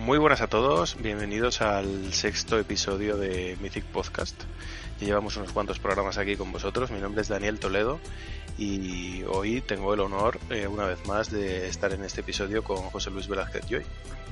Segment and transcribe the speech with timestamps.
[0.00, 4.34] Muy buenas a todos, bienvenidos al sexto episodio de Mythic Podcast.
[4.98, 6.90] Ya llevamos unos cuantos programas aquí con vosotros.
[6.90, 8.00] Mi nombre es Daniel Toledo
[8.56, 12.78] y hoy tengo el honor, eh, una vez más, de estar en este episodio con
[12.78, 13.82] José Luis Velázquez Joy.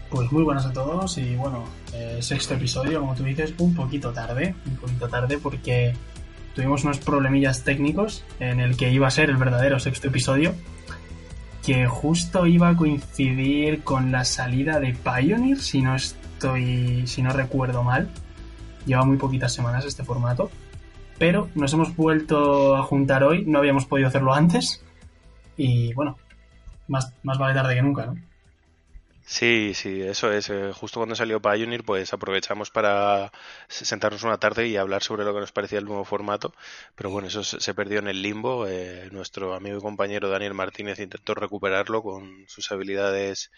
[0.09, 4.11] Pues muy buenas a todos y bueno, eh, sexto episodio, como tú dices, un poquito
[4.11, 5.95] tarde, un poquito tarde porque
[6.55, 10.55] tuvimos unos problemillas técnicos en el que iba a ser el verdadero sexto episodio
[11.69, 17.29] que justo iba a coincidir con la salida de Pioneer, si no estoy, si no
[17.29, 18.09] recuerdo mal.
[18.87, 20.51] Lleva muy poquitas semanas este formato,
[21.19, 24.83] pero nos hemos vuelto a juntar hoy, no habíamos podido hacerlo antes
[25.59, 26.17] y bueno,
[26.87, 28.15] más, más vale tarde que nunca, ¿no?
[29.31, 30.49] Sí, sí, eso es.
[30.49, 33.31] Eh, justo cuando salió Pioneer, pues aprovechamos para
[33.69, 36.55] sentarnos una tarde y hablar sobre lo que nos parecía el nuevo formato.
[36.95, 38.67] Pero bueno, eso se perdió en el limbo.
[38.67, 43.51] Eh, nuestro amigo y compañero Daniel Martínez intentó recuperarlo con sus habilidades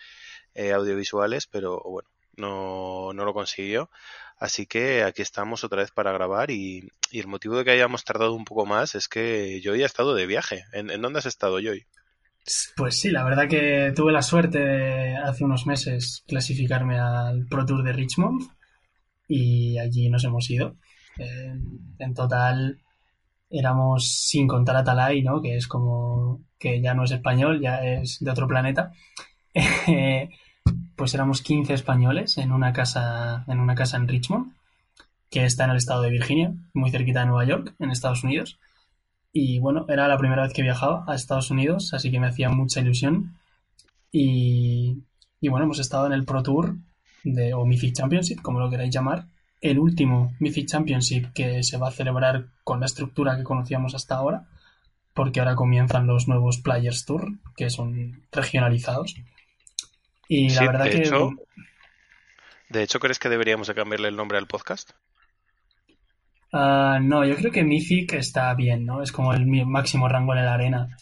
[0.54, 3.90] eh, audiovisuales, pero bueno, no, no lo consiguió.
[4.38, 8.04] Así que aquí estamos otra vez para grabar y, y, el motivo de que hayamos
[8.04, 10.64] tardado un poco más es que yo ya he estado de viaje.
[10.72, 11.86] ¿En, en dónde has estado, Joy?
[12.76, 17.64] Pues sí, la verdad que tuve la suerte de hace unos meses clasificarme al Pro
[17.64, 18.42] Tour de Richmond
[19.28, 20.76] y allí nos hemos ido.
[21.98, 22.80] en total
[23.50, 25.42] éramos, sin contar a Talay, ¿no?
[25.42, 28.92] que es como que ya no es español, ya es de otro planeta,
[30.96, 34.52] pues éramos 15 españoles en una casa en una casa en Richmond,
[35.30, 38.58] que está en el estado de Virginia, muy cerquita de Nueva York, en Estados Unidos.
[39.32, 42.48] Y bueno, era la primera vez que viajaba a Estados Unidos, así que me hacía
[42.48, 43.36] mucha ilusión.
[44.10, 45.04] Y,
[45.40, 46.76] y bueno, hemos estado en el Pro Tour
[47.22, 49.26] de, o Mythic Championship, como lo queráis llamar.
[49.60, 54.16] El último Mythic Championship que se va a celebrar con la estructura que conocíamos hasta
[54.16, 54.48] ahora,
[55.14, 59.16] porque ahora comienzan los nuevos Players Tour, que son regionalizados.
[60.28, 60.98] Y la verdad de que.
[60.98, 61.30] Hecho,
[62.68, 64.92] de hecho, ¿crees que deberíamos de cambiarle el nombre al podcast?
[66.52, 69.02] Uh, no, yo creo que Mythic está bien, ¿no?
[69.02, 70.96] Es como el máximo rango en la arena.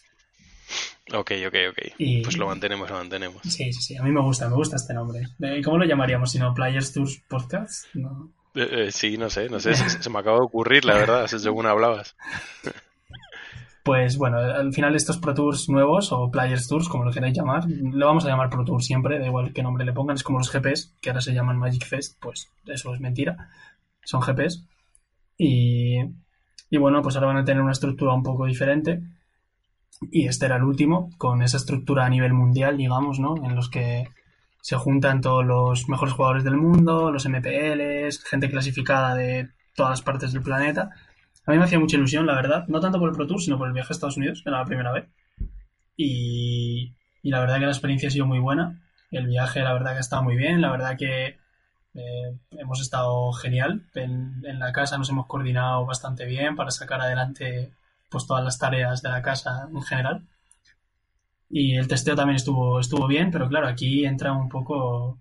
[1.15, 1.79] Ok, ok, ok.
[2.23, 3.41] Pues lo mantenemos, lo mantenemos.
[3.43, 3.97] Sí, sí, sí.
[3.97, 5.23] A mí me gusta, me gusta este nombre.
[5.65, 6.53] ¿Cómo lo llamaríamos si no?
[6.53, 7.87] ¿Players Tours Podcast?
[7.95, 8.31] No.
[8.55, 9.75] Eh, eh, sí, no sé, no sé.
[9.75, 12.15] se, se, me acaba de ocurrir, la verdad, según hablabas.
[13.85, 17.65] Pues bueno, al final estos Pro Tours nuevos o Players Tours, como lo queráis llamar,
[17.67, 20.39] lo vamos a llamar Pro Tour siempre, da igual qué nombre le pongan, es como
[20.39, 23.49] los GPs, que ahora se llaman Magic Fest, pues eso es mentira,
[24.05, 24.67] son GPs.
[25.39, 26.01] Y,
[26.69, 29.01] y bueno, pues ahora van a tener una estructura un poco diferente.
[30.13, 33.37] Y este era el último, con esa estructura a nivel mundial, digamos, ¿no?
[33.45, 34.09] En los que
[34.61, 40.03] se juntan todos los mejores jugadores del mundo, los MPLs, gente clasificada de todas las
[40.03, 40.91] partes del planeta.
[41.47, 42.67] A mí me hacía mucha ilusión, la verdad.
[42.69, 44.65] No tanto por el Pro Tour, sino por el viaje a Estados Unidos, era la
[44.65, 45.09] primera vez.
[45.97, 48.83] Y, y la verdad que la experiencia ha sido muy buena.
[49.11, 50.61] El viaje, la verdad que ha estado muy bien.
[50.61, 51.39] La verdad que
[51.95, 53.87] eh, hemos estado genial.
[53.95, 57.73] En, la casa nos hemos coordinado bastante bien para sacar adelante
[58.09, 60.27] pues todas las tareas de la casa en general.
[61.51, 65.19] Y el testeo también estuvo, estuvo bien, pero claro, aquí entra un poco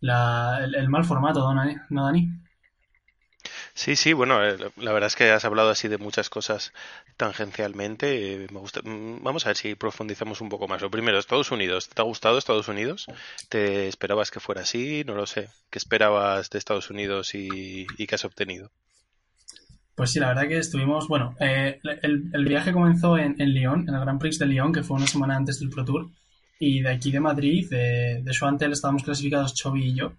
[0.00, 1.52] la, el, el, mal formato,
[1.90, 2.28] ¿no, Dani?
[3.76, 6.72] Sí, sí, bueno, eh, la verdad es que has hablado así de muchas cosas
[7.18, 8.44] tangencialmente.
[8.44, 10.80] Eh, me gusta, mm, vamos a ver si profundizamos un poco más.
[10.80, 11.90] Lo primero, Estados Unidos.
[11.90, 13.04] ¿Te ha gustado Estados Unidos?
[13.50, 15.04] ¿Te esperabas que fuera así?
[15.04, 15.50] No lo sé.
[15.68, 18.70] ¿Qué esperabas de Estados Unidos y, y qué has obtenido?
[19.94, 24.00] Pues sí, la verdad que estuvimos, bueno, eh, el, viaje comenzó en, Lyon, en el
[24.00, 26.08] Grand Prix de Lyon, que fue una semana antes del Pro Tour.
[26.58, 30.14] Y de aquí de Madrid, de, de Schwantel, estábamos clasificados Chovy y yo.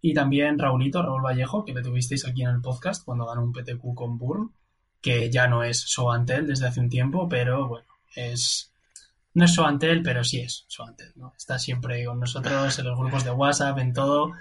[0.00, 3.52] Y también Raulito, Raúl Vallejo, que le tuvisteis aquí en el podcast cuando ganó un
[3.52, 4.52] PTQ con Burn,
[5.00, 8.72] que ya no es Soantel desde hace un tiempo, pero bueno, es.
[9.34, 11.32] No es Soantel, pero sí es Soantel, ¿no?
[11.36, 14.32] Está siempre con nosotros en los grupos de WhatsApp, en todo.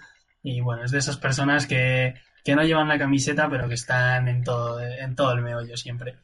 [0.41, 4.27] Y bueno, es de esas personas que, que no llevan la camiseta, pero que están
[4.27, 6.15] en todo, en todo el meollo siempre.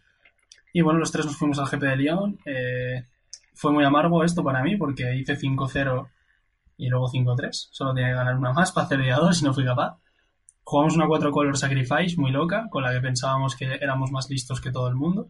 [0.71, 2.39] Y bueno, los tres nos fuimos al GP de Lyon.
[2.45, 3.05] Eh,
[3.53, 6.09] fue muy amargo esto para mí porque hice 5-0
[6.77, 7.69] y luego 5-3.
[7.71, 9.97] Solo tenía que ganar una más para hacer día 2 y no fui capaz.
[10.63, 14.61] Jugamos una 4 Color Sacrifice muy loca, con la que pensábamos que éramos más listos
[14.61, 15.29] que todo el mundo.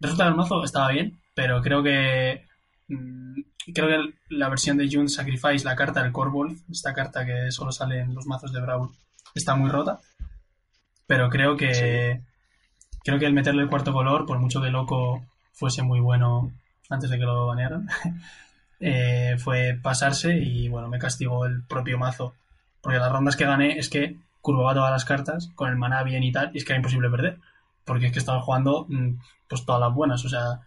[0.00, 2.46] Resulta que el mazo estaba bien, pero creo que
[2.88, 3.40] mm,
[3.74, 7.72] creo que la versión de June Sacrifice, la carta del Corvolf, esta carta que solo
[7.72, 8.90] sale en los mazos de Brawl,
[9.34, 10.00] está muy rota.
[11.06, 12.20] Pero creo que
[13.04, 15.22] creo que el meterle el cuarto color, por mucho que loco
[15.52, 16.52] fuese muy bueno
[16.88, 17.88] antes de que lo banearan,
[18.84, 22.34] eh, fue pasarse y bueno, me castigó el propio mazo.
[22.80, 26.24] Porque las rondas que gané es que curvaba todas las cartas con el maná bien
[26.24, 27.38] y tal, y es que era imposible perder.
[27.84, 30.60] Porque es que estaba jugando mm, pues todas las buenas, o sea,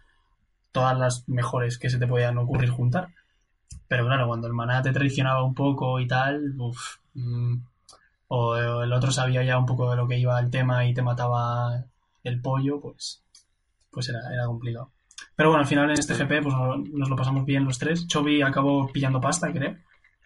[0.72, 3.10] todas las mejores que se te podían ocurrir juntar.
[3.88, 7.56] Pero claro, cuando el maná te traicionaba un poco y tal, uff, mm,
[8.28, 11.02] o el otro sabía ya un poco de lo que iba el tema y te
[11.02, 11.84] mataba
[12.24, 13.22] el pollo, pues,
[13.90, 14.90] pues era, era complicado.
[15.34, 16.54] Pero bueno, al final en este GP pues
[16.92, 18.06] nos lo pasamos bien los tres.
[18.06, 19.76] Chovy acabó pillando pasta, creo.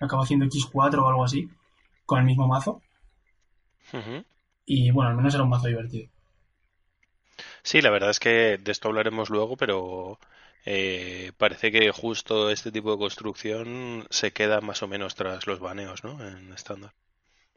[0.00, 1.48] Acabó haciendo X4 o algo así,
[2.06, 2.80] con el mismo mazo.
[4.64, 6.08] Y bueno, al menos era un mazo divertido.
[7.62, 10.18] Sí, la verdad es que de esto hablaremos luego, pero
[10.64, 15.60] eh, parece que justo este tipo de construcción se queda más o menos tras los
[15.60, 16.26] baneos, ¿no?
[16.26, 16.92] En estándar.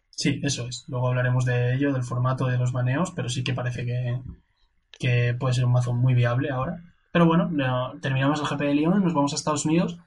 [0.09, 0.85] Sí, eso es.
[0.87, 4.21] Luego hablaremos de ello, del formato de los baneos, pero sí que parece que,
[4.99, 6.92] que puede ser un mazo muy viable ahora.
[7.13, 7.51] Pero bueno,
[8.01, 9.99] terminamos el GP de Lyon, nos vamos a Estados Unidos.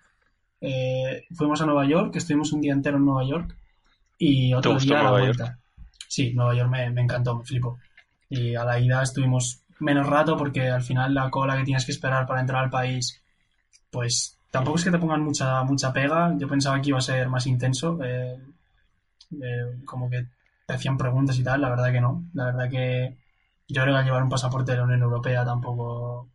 [0.60, 3.56] Eh, fuimos a Nueva York, estuvimos un día entero en Nueva York.
[4.18, 5.58] Y otro día a la vuelta.
[6.08, 7.78] Sí, Nueva York me, me encantó, me flipo.
[8.28, 11.92] Y a la ida estuvimos menos rato porque al final la cola que tienes que
[11.92, 13.22] esperar para entrar al país,
[13.88, 16.34] pues tampoco es que te pongan mucha, mucha pega.
[16.36, 18.02] Yo pensaba que iba a ser más intenso.
[18.02, 18.36] Eh,
[19.30, 20.26] eh, como que
[20.66, 22.24] te hacían preguntas y tal, la verdad que no.
[22.34, 23.16] La verdad que
[23.68, 26.28] yo creo que llevar un pasaporte de la Unión Europea tampoco,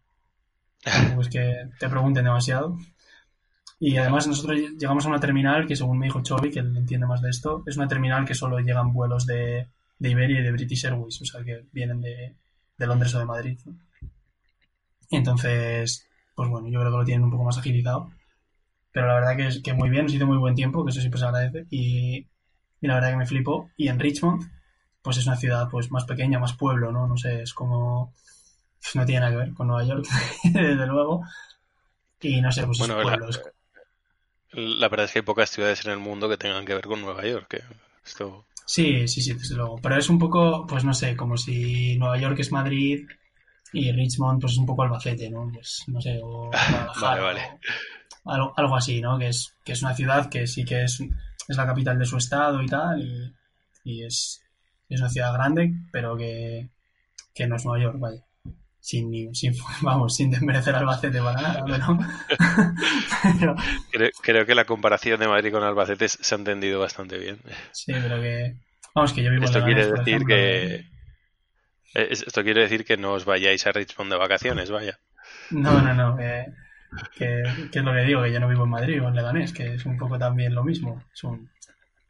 [0.84, 2.78] es que te pregunten demasiado.
[3.80, 7.08] Y además nosotros llegamos a una terminal que según me dijo Chovy, que él entiende
[7.08, 9.68] más de esto, es una terminal que solo llegan vuelos de,
[9.98, 12.36] de Iberia y de British Airways, o sea que vienen de,
[12.78, 13.60] de Londres o de Madrid.
[15.10, 18.12] Entonces, pues bueno, yo creo que lo tienen un poco más agilizado.
[18.92, 21.00] Pero la verdad que, es, que muy bien, nos hizo muy buen tiempo, que eso
[21.00, 21.66] siempre se agradece.
[21.70, 22.28] Y,
[22.82, 23.70] y la verdad que me flipo.
[23.78, 24.50] Y en Richmond,
[25.02, 27.08] pues es una ciudad pues más pequeña, más pueblo, ¿no?
[27.08, 28.14] No sé, es como...
[28.94, 30.06] No tiene nada que ver con Nueva York,
[30.44, 31.24] desde luego.
[32.20, 32.98] Y no sé, pues bueno,
[34.52, 37.02] La, verdad es que hay pocas ciudades en el mundo que tengan que ver con
[37.02, 37.64] Nueva York.
[38.06, 38.46] esto...
[38.66, 39.80] Sí, sí, sí, desde luego.
[39.82, 43.06] Pero es un poco, pues no sé, como si Nueva York es Madrid
[43.74, 45.50] y Richmond pues es un poco Albacete, ¿no?
[45.54, 46.50] Pues no sé, o
[47.02, 47.42] vale, vale.
[48.26, 49.18] algo, algo, así, ¿no?
[49.18, 51.02] Que es, que es una ciudad que sí que es
[51.48, 53.34] es la capital de su estado y tal,
[53.84, 54.42] y, es,
[54.90, 56.70] es, una ciudad grande, pero que,
[57.48, 58.24] no es Nueva York, vaya.
[58.82, 61.64] Sin, sin, vamos, sin desmerecer Albacete para nada,
[63.40, 63.56] pero...
[64.22, 67.38] creo, que la comparación de Madrid con Albacete se ha entendido bastante bien.
[67.72, 68.56] Sí, pero que...
[68.96, 70.76] Vamos, que yo vivo Esto en quiere decir que...
[71.94, 75.00] Eh, esto quiere decir que no os vayáis a Richmond de vacaciones, vaya.
[75.52, 76.20] No, no, no.
[76.20, 76.46] Eh,
[77.16, 79.76] que, es lo que digo, que yo no vivo en Madrid o en Leganés, que
[79.76, 81.22] es un poco también lo mismo, es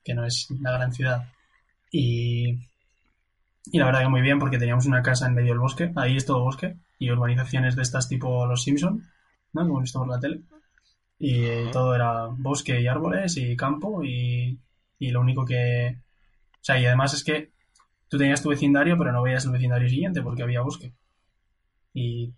[0.03, 1.27] que no es una gran ciudad.
[1.91, 2.70] Y,
[3.66, 6.18] y la verdad que muy bien, porque teníamos una casa en medio del bosque, ahí
[6.18, 9.04] es todo bosque, y urbanizaciones de estas tipo Los Simpson,
[9.54, 9.62] ¿no?
[9.62, 10.42] Como he visto por la tele.
[11.19, 14.60] Y todo era bosque y árboles y campo, y,
[14.98, 16.00] y lo único que...
[16.54, 17.52] O sea, y además es que
[18.08, 20.94] tú tenías tu vecindario, pero no veías el vecindario siguiente porque había bosque.
[21.94, 22.34] Y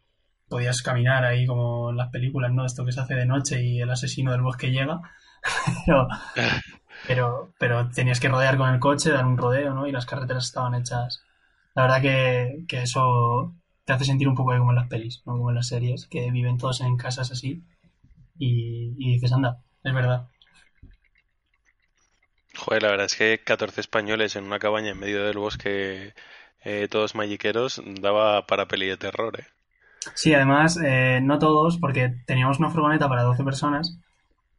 [0.47, 2.65] podías caminar ahí como en las películas, ¿no?
[2.65, 5.01] Esto que se hace de noche y el asesino del bosque llega.
[5.85, 6.07] pero,
[7.07, 9.87] pero, tenías que rodear con el coche, dar un rodeo, ¿no?
[9.87, 11.23] Y las carreteras estaban hechas.
[11.75, 13.53] La verdad que, eso
[13.85, 15.33] te hace sentir un poco como en las pelis, ¿no?
[15.33, 17.63] Como en las series, que viven todos en casas así.
[18.37, 20.27] Y, dices, anda, es verdad.
[22.55, 26.13] Joder, la verdad es que 14 españoles en una cabaña en medio del bosque,
[26.63, 29.47] eh, todos malliqueros, daba para peli de terror, ¿eh?
[30.15, 33.97] Sí, además, eh, no todos, porque teníamos una furgoneta para 12 personas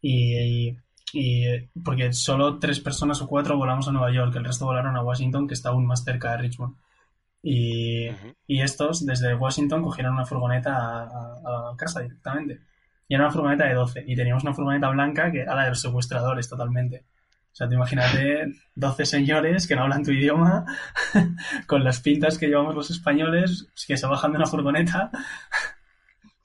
[0.01, 0.77] y,
[1.83, 5.47] porque solo tres personas o cuatro volamos a Nueva York, el resto volaron a Washington,
[5.47, 6.77] que está aún más cerca de Richmond.
[7.43, 8.09] Y,
[8.49, 12.61] estos, desde Washington, cogieron una furgoneta a, casa directamente.
[13.07, 14.05] Y era una furgoneta de 12.
[14.07, 17.05] Y teníamos una furgoneta blanca que era la de los secuestradores totalmente.
[17.53, 20.65] O sea, te imagínate 12 señores que no hablan tu idioma,
[21.67, 25.11] con las pintas que llevamos los españoles, que se bajan de una furgoneta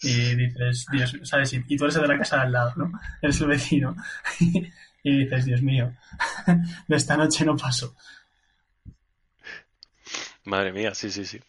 [0.01, 1.53] y dices, Dios, ¿sabes?
[1.53, 2.91] Y, tú eres de la casa al lado, ¿no?
[3.21, 3.95] Eres el vecino.
[5.03, 5.93] y dices, Dios mío,
[6.87, 7.95] de esta noche no paso.
[10.45, 11.39] Madre mía, sí, sí, sí.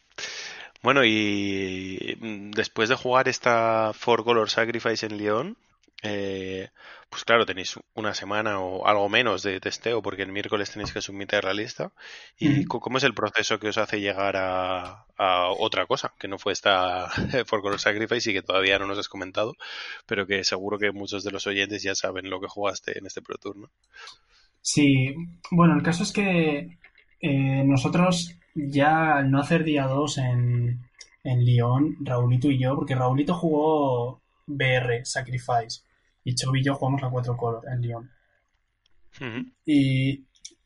[0.83, 2.17] Bueno, y
[2.55, 5.57] después de jugar esta Four Color Sacrifice en Lyon,
[6.03, 6.71] eh,
[7.11, 11.03] pues claro, tenéis una semana o algo menos de testeo porque el miércoles tenéis que
[11.03, 11.93] submitir la lista.
[12.39, 15.07] ¿Y cómo es el proceso que os hace llegar a,
[15.59, 16.15] otra cosa?
[16.19, 17.09] Que no fue esta
[17.47, 19.55] For Color Sacrifice y que todavía no nos has comentado,
[20.07, 23.23] pero que seguro que muchos de los oyentes ya saben lo que jugaste en este
[23.23, 23.71] Pro Tour, ¿no?
[24.63, 25.15] Sí,
[25.51, 26.79] bueno, el caso es que
[27.21, 30.81] eh, nosotros ya al no hacer día 2 en,
[31.25, 35.83] en Lyon, Raulito y yo, porque Raulito jugó BR, Sacrifice,
[36.31, 38.11] y y yo jugamos la 4 color en Lyon.
[39.65, 40.25] Y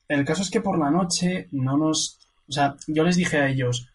[0.08, 2.18] el caso es que por la noche no nos...
[2.48, 3.88] O sea, yo les dije a ellos,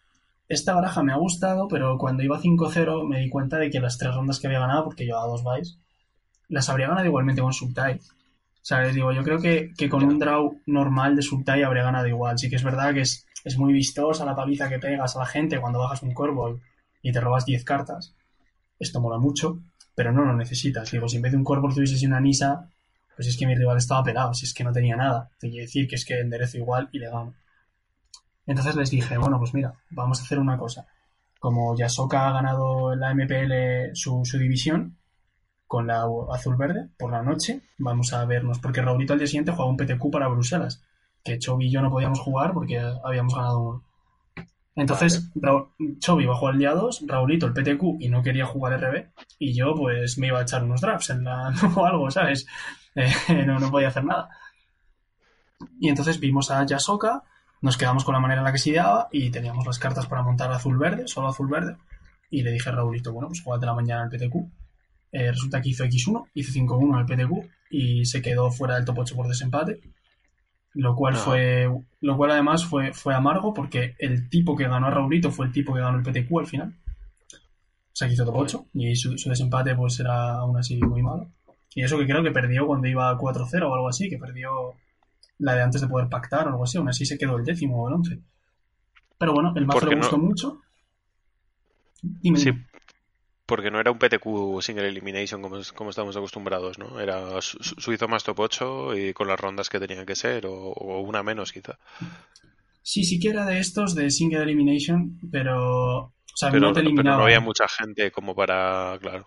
[0.48, 3.96] esta baraja me ha gustado, pero cuando iba 5-0 me di cuenta de que las
[3.98, 5.78] tres rondas que había ganado, porque llevaba dos buys,
[6.48, 7.94] las habría ganado igualmente con Subtai.
[7.96, 12.08] O sea, les digo, yo creo que, con un draw normal de Subtai habría ganado
[12.08, 12.38] igual.
[12.38, 15.26] Sí que es verdad que es, es muy vistosa la paliza que pegas a la
[15.26, 16.60] gente cuando bajas un corvo
[17.00, 18.14] y te robas 10 cartas.
[18.78, 19.60] Esto mola mucho
[19.94, 20.90] pero no lo necesitas.
[20.90, 22.68] Digo, si en vez de un Corvus tuviese una Nisa,
[23.16, 25.30] pues es que mi rival estaba pelado, si es que no tenía nada.
[25.38, 27.34] Te quiere decir que es que enderezo igual y le gano.
[28.46, 30.86] Entonces les dije, bueno, pues mira, vamos a hacer una cosa.
[31.38, 34.96] Como Yasoka ha ganado la MPL su, división
[35.66, 39.70] con la azul-verde por la noche, vamos a vernos, porque Raulito al día siguiente juega
[39.70, 40.82] un PTQ para Bruselas,
[41.22, 43.84] que Chobi y yo no podíamos jugar porque habíamos ganado
[44.76, 45.30] Entonces,
[45.98, 49.10] Chobi iba a jugar el día 2, Raulito el PTQ y no quería jugar RB,
[49.38, 52.46] y yo pues me iba a echar unos drafts en la, o algo, ¿sabes?
[52.94, 53.12] Eh,
[53.46, 54.28] no, no podía hacer nada.
[55.78, 57.24] Y entonces vimos a Yasoka,
[57.60, 60.22] nos quedamos con la manera en la que se ideaba y teníamos las cartas para
[60.22, 61.76] montar azul-verde, solo azul-verde.
[62.30, 64.34] Y le dije a Raulito, bueno, pues jugate la mañana al PTQ.
[65.12, 69.00] Eh, resulta que hizo X1, hizo 5-1 al PTQ y se quedó fuera del top
[69.00, 69.80] 8 por desempate
[70.74, 71.68] lo cual fue
[72.00, 75.52] lo cual además fue, fue amargo porque el tipo que ganó a Raulito fue el
[75.52, 76.74] tipo que ganó el PTQ al final.
[77.32, 81.30] O sea, que hizo top 8 y su, desempate pues era aún así muy malo.
[81.74, 84.74] Y eso que creo que perdió cuando iba 4-0 o algo así, que perdió
[85.38, 87.82] la de antes de poder pactar o algo así, aún así se quedó el décimo
[87.82, 88.20] o el once.
[89.18, 90.60] Pero bueno, el mazo le gustó mucho.
[92.02, 92.38] Dime.
[92.38, 92.50] Sí,
[93.50, 97.00] porque no era un PTQ single elimination como, como estamos acostumbrados, ¿no?
[97.00, 101.24] Era suizo más top 8 y con las rondas que tenían que ser, o, una
[101.24, 101.76] menos quizá.
[102.80, 107.16] Sí, sí que era de estos de single elimination, pero, o sea, no te eliminaba.
[107.18, 109.26] no había mucha gente como para, claro,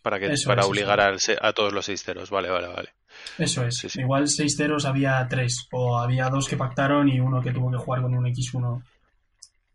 [0.00, 2.30] para que para obligar a todos los 6 ceros.
[2.30, 2.94] Vale, vale, vale.
[3.36, 3.96] Eso es.
[3.96, 7.76] Igual 6 ceros había 3 o había dos que pactaron y uno que tuvo que
[7.76, 8.82] jugar con un X1.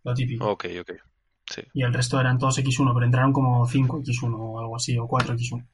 [0.04, 0.50] Lo típico.
[0.50, 1.12] Ok, ok.
[1.74, 5.08] Y el resto eran todos X1, pero entraron como 5 X1 o algo así, o
[5.08, 5.66] 4 X1.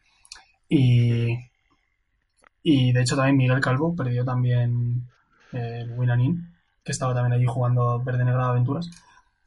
[0.70, 1.38] Y,
[2.64, 5.08] y de hecho también Miguel Calvo perdió también
[5.52, 8.90] el Winanin, que estaba también allí jugando verde negra de aventuras.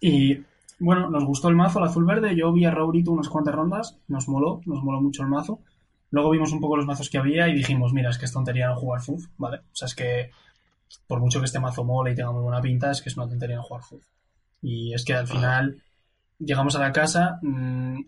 [0.00, 0.40] Y
[0.78, 2.34] bueno, nos gustó el mazo, el azul verde.
[2.34, 5.60] Yo vi a Raurito unas cuantas rondas, nos moló, nos moló mucho el mazo.
[6.10, 8.68] Luego vimos un poco los mazos que había y dijimos, mira, es que es tontería
[8.68, 9.58] no jugar Fuz, ¿vale?
[9.58, 10.30] O sea, es que
[11.06, 13.28] por mucho que este mazo mole y tenga muy buena pinta, es que es una
[13.28, 14.04] tontería no jugar Fuz.
[14.60, 15.82] Y es que al final
[16.44, 18.00] llegamos a la casa, mm,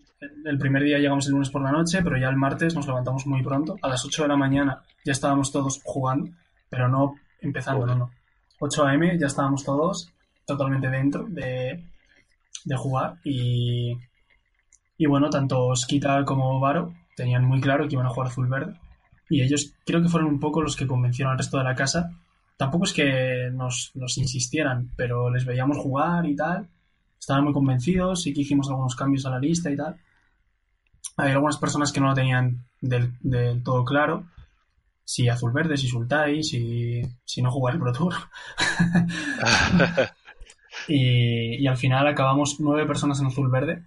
[0.45, 3.25] el primer día llegamos el lunes por la noche, pero ya el martes nos levantamos
[3.25, 3.77] muy pronto.
[3.81, 6.31] A las 8 de la mañana ya estábamos todos jugando,
[6.69, 8.11] pero no empezando, no, no.
[8.59, 9.17] 8 a.m.
[9.19, 10.11] ya estábamos todos
[10.45, 11.83] totalmente dentro de,
[12.63, 13.97] de jugar y,
[14.97, 18.79] y bueno, tanto Skita como Varo tenían muy claro que iban a jugar azul verde
[19.29, 22.11] y ellos creo que fueron un poco los que convencieron al resto de la casa.
[22.57, 26.69] Tampoco es que nos, nos insistieran, pero les veíamos jugar y tal
[27.25, 29.97] estaban muy convencidos, sí que hicimos algunos cambios a la lista y tal.
[31.17, 34.27] Hay algunas personas que no lo tenían del, todo claro.
[35.03, 38.13] Si azul verde, si sultai, si, si no jugar el Pro Tour.
[40.87, 43.83] y, al final acabamos nueve personas en azul verde.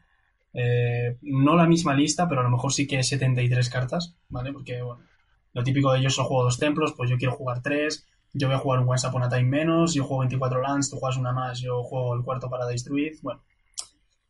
[0.52, 4.52] Eh, no la misma lista, pero a lo mejor sí que 73 cartas, ¿vale?
[4.52, 5.04] Porque, bueno,
[5.52, 8.56] lo típico de ellos son juego dos templos, pues yo quiero jugar tres, yo voy
[8.56, 11.32] a jugar un Once Upon a Time menos, yo juego 24 lands, tú juegas una
[11.32, 13.42] más, yo juego el cuarto para destruir, bueno,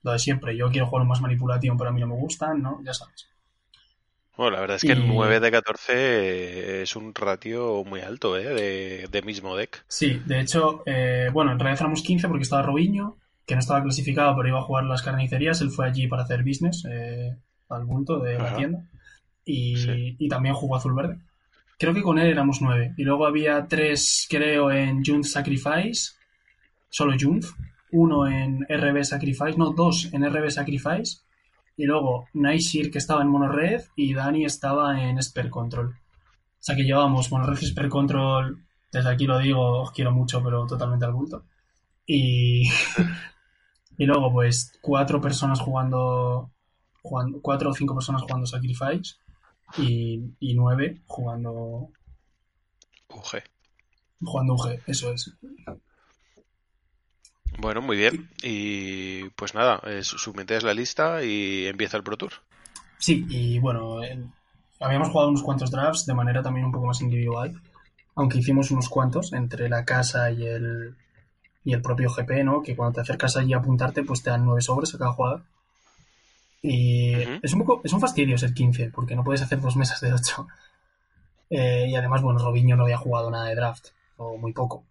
[0.03, 2.63] lo de siempre, yo quiero jugar un más manipulativo, pero a mí no me gustan,
[2.63, 2.81] ¿no?
[2.85, 3.29] Ya sabes.
[4.37, 9.09] Bueno, la verdad es que el 9 de 14 es un ratio muy alto, ¿eh?
[9.11, 9.85] De, mismo deck.
[9.89, 13.83] Sí, de hecho, eh, bueno, en realidad éramos 15 porque estaba Robinho, que no estaba
[13.83, 17.37] clasificado, pero iba a jugar las carnicerías, él fue allí para hacer business eh,
[17.69, 18.85] al punto de la tienda.
[19.45, 21.19] Y, y también jugó azul-verde.
[21.79, 22.93] Creo que con él éramos nueve.
[22.97, 26.13] Y luego había tres, creo, en Junth Sacrifice.
[26.89, 27.47] Solo Junth.
[27.93, 29.57] Uno en RB Sacrifice.
[29.57, 31.21] No, dos en RB Sacrifice.
[31.77, 33.83] Y luego Naishir, que estaba en Monored.
[33.95, 35.91] Y Dani estaba en Esper Control.
[35.91, 35.95] O
[36.59, 38.65] sea que llevamos Monored y Esper Control.
[38.91, 41.45] Desde aquí lo digo, os quiero mucho, pero totalmente al bulto.
[42.05, 42.69] Y.
[43.99, 46.51] y luego, pues, cuatro personas jugando
[47.01, 49.15] cuatro o cinco personas jugando Sacrifice
[49.77, 51.91] y, y 9 jugando
[53.09, 53.43] UG.
[54.23, 55.33] Jugando UG, eso es.
[57.59, 58.31] Bueno, muy bien.
[58.43, 62.33] Y pues nada, es la lista y empieza el Pro Tour.
[62.99, 64.01] Sí, y bueno,
[64.81, 67.61] habíamos jugado unos cuantos drafts de manera también un poco más individual,
[68.15, 70.97] aunque hicimos unos cuantos entre la casa y el,
[71.65, 72.63] y el propio GP, ¿no?
[72.63, 75.45] Que cuando te acercas allí a apuntarte, pues te dan nueve sobres a cada jugador.
[76.63, 80.01] Y es un poco, es un fastidio ser 15, porque no puedes hacer dos mesas
[80.01, 80.47] de 8.
[81.51, 84.85] Eh, y además, bueno, Robinho no había jugado nada de draft, o muy poco.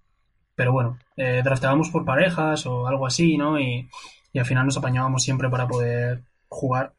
[0.55, 3.59] Pero bueno, eh, drafteábamos por parejas o algo así, ¿no?
[3.59, 3.87] Y,
[4.33, 6.93] y al final nos apañábamos siempre para poder jugar.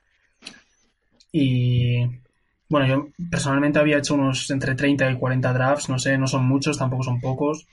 [1.33, 2.05] Y
[2.69, 6.45] bueno, yo personalmente había hecho unos entre 30 y 40 drafts, no sé, no son
[6.47, 7.67] muchos, tampoco son pocos.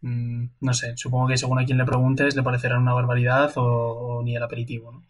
[0.00, 4.22] Mm, no sé, supongo que según a quien le preguntes le parecerán una barbaridad o,
[4.24, 5.02] ni el aperitivo, ¿no?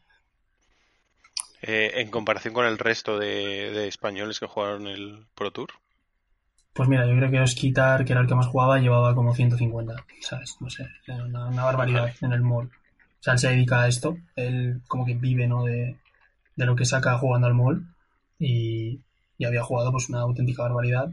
[1.67, 5.71] Eh, en comparación con el resto de, de, españoles que jugaron el Pro Tour.
[6.75, 10.05] Pues mira, yo creo que Osquitar, que era el que más jugaba, llevaba como 150,
[10.21, 10.59] ¿sabes?
[10.61, 12.67] No sé, una, una barbaridad en el mall.
[12.67, 15.65] O sea, él se dedica a esto, él como que vive, ¿no?
[15.65, 15.97] De,
[16.57, 17.87] lo que saca jugando al mall
[18.39, 19.01] y,
[19.43, 21.13] había jugado pues una auténtica barbaridad.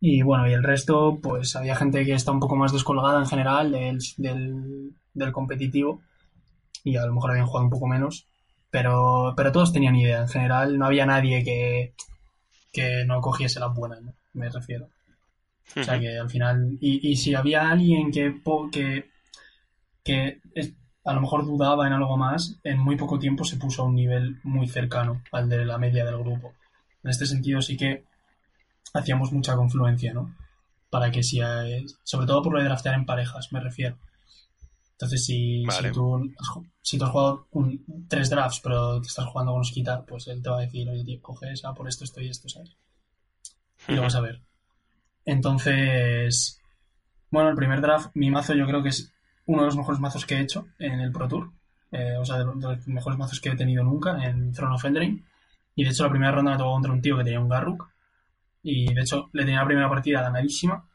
[0.00, 3.26] Y bueno, y el resto, pues había gente que está un poco más descolgada en
[3.26, 6.02] general del, del, del competitivo
[6.84, 8.26] y a lo mejor habían jugado un poco menos,
[8.70, 10.20] pero, pero todos tenían idea.
[10.20, 11.94] En general no había nadie que,
[12.72, 14.14] que no cogiese las buenas, ¿no?
[14.34, 14.88] me refiero.
[15.76, 18.40] O sea que al final, y, y si había alguien que,
[18.72, 19.10] que,
[20.02, 20.40] que
[21.04, 23.94] a lo mejor dudaba en algo más, en muy poco tiempo se puso a un
[23.94, 26.54] nivel muy cercano al de la media del grupo.
[27.02, 28.04] En este sentido sí que
[28.94, 30.34] hacíamos mucha confluencia, ¿no?
[30.90, 31.40] Para que si,
[32.02, 33.96] sobre todo por lo de draftear en parejas, me refiero.
[35.00, 36.34] Entonces, si, si, tú,
[36.82, 37.46] si tú has jugado
[38.08, 41.04] tres drafts, pero te estás jugando con quitar, pues él te va a decir, oye,
[41.04, 42.76] tío, coge esa, por esto, esto y esto, ¿sabes?
[43.86, 44.42] y lo vas a ver.
[45.24, 46.60] Entonces,
[47.30, 49.12] bueno, el primer draft, mi mazo yo creo que es
[49.46, 51.52] uno de los mejores mazos que he hecho en el Pro Tour.
[51.92, 55.24] Eh, o sea, de los mejores mazos que he tenido nunca en Throne of Eldraine.
[55.76, 57.88] Y de hecho la primera ronda me tocó contra un tío que tenía un Garruk.
[58.62, 60.87] Y de hecho le tenía la primera partida ganadísima.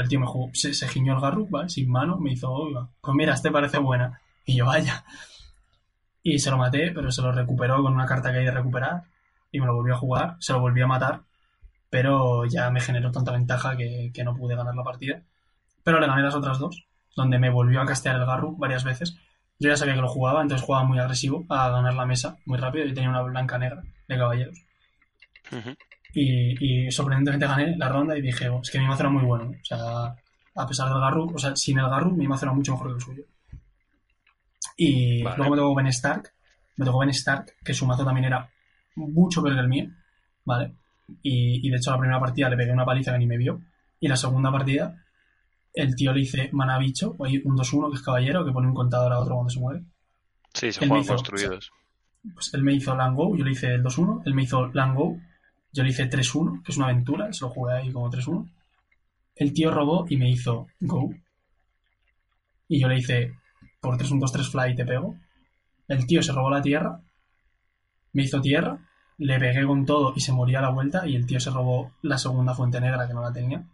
[0.00, 1.68] El tío me jugó, se, se giñó el Garruk, ¿vale?
[1.68, 2.18] Sin mano.
[2.18, 4.20] Me hizo, oiga, pues mira, este parece buena.
[4.44, 5.04] Y yo, vaya.
[6.22, 9.04] Y se lo maté, pero se lo recuperó con una carta que hay de recuperar.
[9.52, 10.36] Y me lo volvió a jugar.
[10.40, 11.20] Se lo volvió a matar
[11.90, 15.22] pero ya me generó tanta ventaja que, no pude ganar la partida.
[15.82, 19.16] Pero le gané las otras dos, donde me volvió a castear el Garru varias veces.
[19.58, 22.58] Yo ya sabía que lo jugaba, entonces jugaba muy agresivo a ganar la mesa muy
[22.58, 22.84] rápido.
[22.84, 24.58] y tenía una blanca negra de caballeros.
[26.18, 29.50] Y, sorprendentemente gané la ronda y dije, oh, es que mi mazo era muy bueno.
[29.50, 30.16] O sea,
[30.54, 32.94] a pesar del Garru, o sea, sin el Garru, mi mazo era mucho mejor que
[32.94, 33.22] el suyo.
[34.78, 36.32] Y luego me tocó Ben Stark.
[36.76, 38.50] Me tocó Ben Stark, que su mazo también era
[38.94, 39.90] mucho peor que el mío.
[40.44, 40.74] ¿Vale?
[41.22, 43.60] Y, de hecho, la primera partida le pegué una paliza que ni me vio.
[44.00, 45.04] Y la segunda partida,
[45.74, 48.68] el tío le hice mana bicho, o hay un 2-1 que es caballero, que pone
[48.68, 49.82] un contador a otro cuando se muere.
[50.54, 51.70] Sí, se juegan construidos.
[52.32, 54.22] pues él me hizo Lango, yo le hice el 2-1.
[54.24, 55.18] Él me hizo Lango,
[55.76, 58.50] yo le hice 3-1, que es una aventura, se lo jugué ahí como 3-1.
[59.36, 61.14] El tío robó y me hizo Go.
[62.68, 63.34] Y yo le hice
[63.80, 65.16] por 3-1-2-3 fly y te pego.
[65.86, 67.00] El tío se robó la tierra,
[68.12, 68.80] me hizo tierra
[69.18, 71.92] le pegué con todo y se moría a la vuelta y el tío se robó
[72.02, 73.64] la segunda fuente negra que no la tenía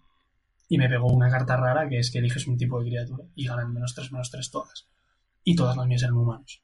[0.68, 3.46] y me pegó una carta rara que es que eliges un tipo de criatura y
[3.46, 4.88] ganan menos 3, menos 3 todas.
[5.44, 6.62] Y todas las mías eran humanos.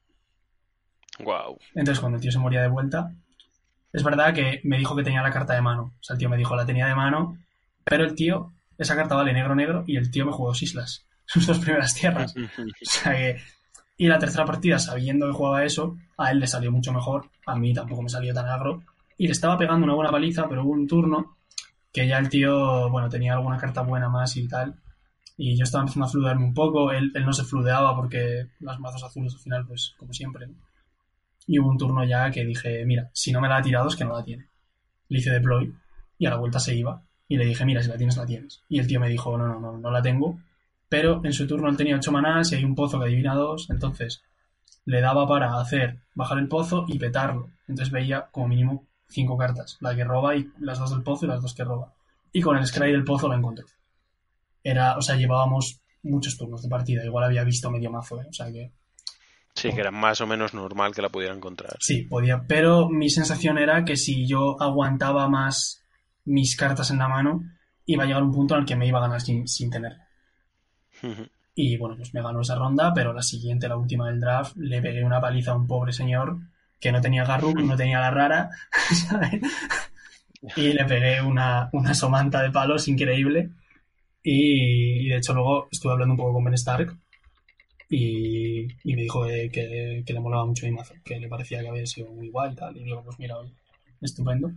[1.19, 1.59] Wow.
[1.75, 3.13] Entonces cuando el tío se moría de vuelta,
[3.91, 5.93] es verdad que me dijo que tenía la carta de mano.
[5.99, 7.37] O sea, el tío me dijo la tenía de mano,
[7.83, 11.05] pero el tío, esa carta vale negro negro y el tío me jugó dos islas.
[11.25, 12.33] Sus dos primeras tierras.
[12.37, 13.37] o sea que
[13.99, 17.53] y la tercera partida, sabiendo que jugaba eso, a él le salió mucho mejor, a
[17.57, 18.81] mí tampoco me salió tan agro.
[19.17, 21.35] Y le estaba pegando una buena paliza, pero hubo un turno
[21.91, 24.75] que ya el tío, bueno, tenía alguna carta buena más y tal.
[25.35, 29.03] Y yo estaba empezando a fludearme un poco, él, no se fludeaba porque las mazos
[29.03, 30.47] azules al final, pues como siempre.
[31.49, 33.95] Y hubo un turno ya que dije, mira, si no me la ha tirado es
[33.95, 34.47] que no la tiene.
[35.09, 35.73] Le hice deploy
[36.17, 37.01] y a la vuelta se iba.
[37.27, 38.63] Y le dije, mira, si la tienes, la tienes.
[38.69, 40.39] Y el tío me dijo, no, no, no, no la tengo
[40.89, 43.69] pero en su turno él tenía 8 manás y hay un pozo que adivina 2,
[43.69, 44.23] entonces
[44.85, 47.51] le daba para hacer bajar el pozo y petarlo.
[47.67, 51.29] Entonces veía como mínimo 5 cartas, la que roba y las dos del pozo y
[51.29, 51.93] las dos que roba.
[52.33, 53.67] Y con el Scry del pozo lo encontró.
[54.63, 58.25] Era, o sea, llevábamos muchos turnos de partida, igual había visto medio mazo, ¿eh?
[58.27, 58.71] o sea que...
[59.59, 61.77] Sí, que era más o menos normal que la pudiera encontrar.
[61.79, 65.83] Sí, podía, pero mi sensación era que si yo aguantaba más
[66.25, 67.43] mis cartas en la mano,
[67.85, 70.07] iba a llegar un punto en el que me iba a ganar sin, sin tenerla.
[71.55, 74.81] Y bueno, pues me ganó esa ronda, pero la siguiente, la última del draft, le
[74.81, 76.37] pegué una paliza a un pobre señor
[76.79, 78.49] que no tenía Garruk, no tenía la rara,
[80.55, 83.49] y le pegué una, una somanta de palos increíble.
[84.23, 86.95] Y, y de hecho luego estuve hablando un poco con Ben Stark
[87.89, 91.61] y, y me dijo que, que, que le molaba mucho mi mazo, que le parecía
[91.61, 92.77] que había sido muy guay y tal.
[92.77, 93.51] Y digo, pues mira, oye,
[94.01, 94.51] estupendo.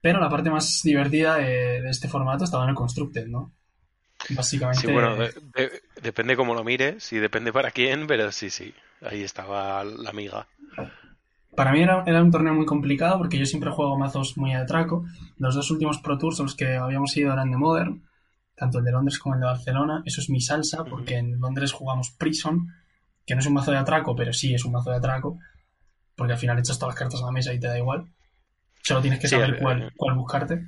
[0.00, 3.52] Pero la parte más divertida de, de este formato estaba en el Constructed, ¿no?
[4.30, 4.80] Básicamente.
[4.80, 8.74] Sí, bueno, de- de- depende cómo lo mires y depende para quién, pero sí, sí,
[9.02, 10.46] ahí estaba la amiga.
[11.54, 14.60] Para mí era, era un torneo muy complicado porque yo siempre juego mazos muy a
[14.60, 15.04] atraco.
[15.38, 18.02] Los dos últimos Pro Tours a los que habíamos ido eran de Modern,
[18.58, 20.02] tanto el de Londres como el de Barcelona.
[20.04, 22.74] Eso es mi salsa porque en Londres jugamos Prison,
[23.24, 25.38] que no es un mazo de atraco, pero sí es un mazo de atraco,
[26.16, 28.12] porque al final echas todas las cartas a la mesa y te da igual.
[28.82, 30.66] Solo tienes que saber cuál, cuál buscarte.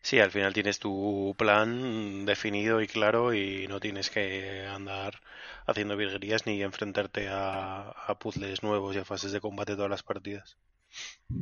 [0.00, 5.20] Sí, al final tienes tu plan definido y claro y no tienes que andar
[5.66, 10.02] haciendo virguerías ni enfrentarte a, a puzzles nuevos y a fases de combate todas las
[10.02, 10.56] partidas.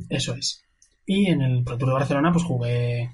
[0.09, 0.65] Eso es.
[1.05, 3.11] Y en el Pro Tour de Barcelona pues jugué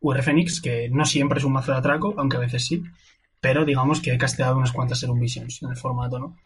[0.00, 2.82] UR Phoenix, que no siempre es un mazo de atraco, aunque a veces sí,
[3.40, 6.36] pero digamos que he casteado unas cuantas Serum Visions en el formato, ¿no?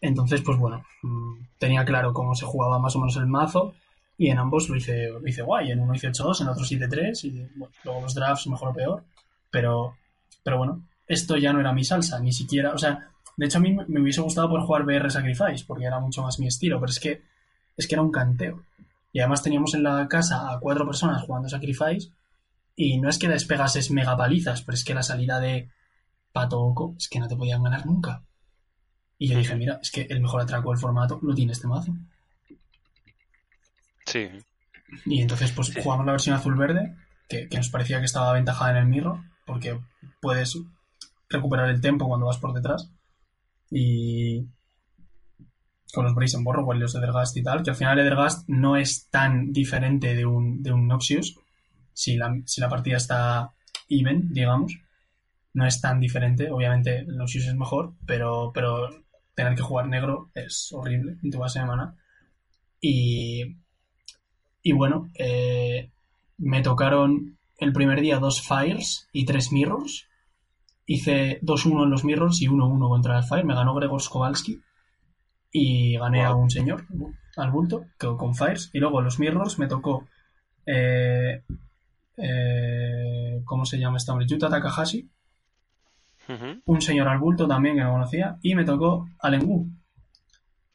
[0.00, 3.74] Entonces, pues bueno, mm, tenía claro cómo se jugaba más o menos el mazo
[4.16, 5.70] y en ambos lo hice, lo hice guay.
[5.72, 9.04] En uno hice 8-2, en otro 7-3 y bueno, luego los drafts mejor o peor,
[9.50, 9.96] pero,
[10.44, 13.60] pero bueno, esto ya no era mi salsa, ni siquiera, o sea, de hecho a
[13.60, 16.78] mí me- me hubiese gustado poder jugar BR Sacrifice porque era mucho más mi estilo,
[16.80, 17.22] pero es que,
[17.76, 18.62] es que era un canteo.
[19.12, 22.10] Y además teníamos en la casa a cuatro personas jugando Sacrifice
[22.80, 25.68] y no es que les pegases mega palizas, pero es que la salida de
[26.32, 28.22] Pato Oco es que no te podían ganar nunca.
[29.18, 31.92] Y yo dije, mira, es que el mejor atraco del formato lo tiene este mazo.
[34.06, 34.28] Sí,
[35.06, 35.80] Y entonces pues Sí.
[35.82, 36.94] jugamos la versión azul-verde,
[37.28, 39.78] que, que nos parecía que estaba aventajada en el mirror, porque
[40.20, 40.56] puedes
[41.28, 42.90] recuperar el tempo cuando vas por detrás.
[43.70, 44.46] Y
[45.92, 49.52] con los Brazen Borrow, los Edergast y tal, que al final Edergast no es tan
[49.52, 51.38] diferente de un, de un Noxious,
[51.98, 53.52] si la, si la partida está
[53.88, 54.72] even, digamos.
[55.52, 58.88] No es tan diferente, obviamente el Noxious es mejor, pero, pero
[59.34, 61.96] tener que jugar negro es horrible en tu base de mana.
[62.80, 63.56] Y,
[64.62, 65.90] y bueno, eh,
[66.36, 70.06] me tocaron el primer día dos Fires y tres Mirrors.
[70.86, 73.44] Hice 2-1 en los Mirrors y 1-1 contra el Fire.
[73.44, 74.60] Me ganó Gregor Skowalski
[75.50, 76.86] y gané a un señor,
[77.36, 78.70] al bulto, con Fires.
[78.72, 80.06] Y luego en los Mirrors me tocó.
[80.64, 81.42] eh,
[82.18, 84.26] eh, ¿Cómo se llama este hombre?
[84.26, 85.08] Yuta Takahashi,
[86.66, 89.70] un señor al bulto también que no conocía, y me tocó Allen Wu,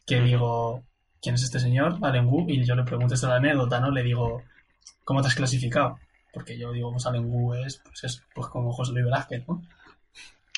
[0.06, 0.84] que digo,
[1.22, 1.98] ¿quién es este señor?
[2.02, 3.92] Allen Wu, y yo le pregunto esta anécdota, ¿no?
[3.92, 4.42] Le digo,
[5.04, 6.00] ¿cómo te has clasificado?
[6.34, 9.62] Porque yo digo, pues Allen Wu es, pues es pues como José Luis Velázquez, ¿no?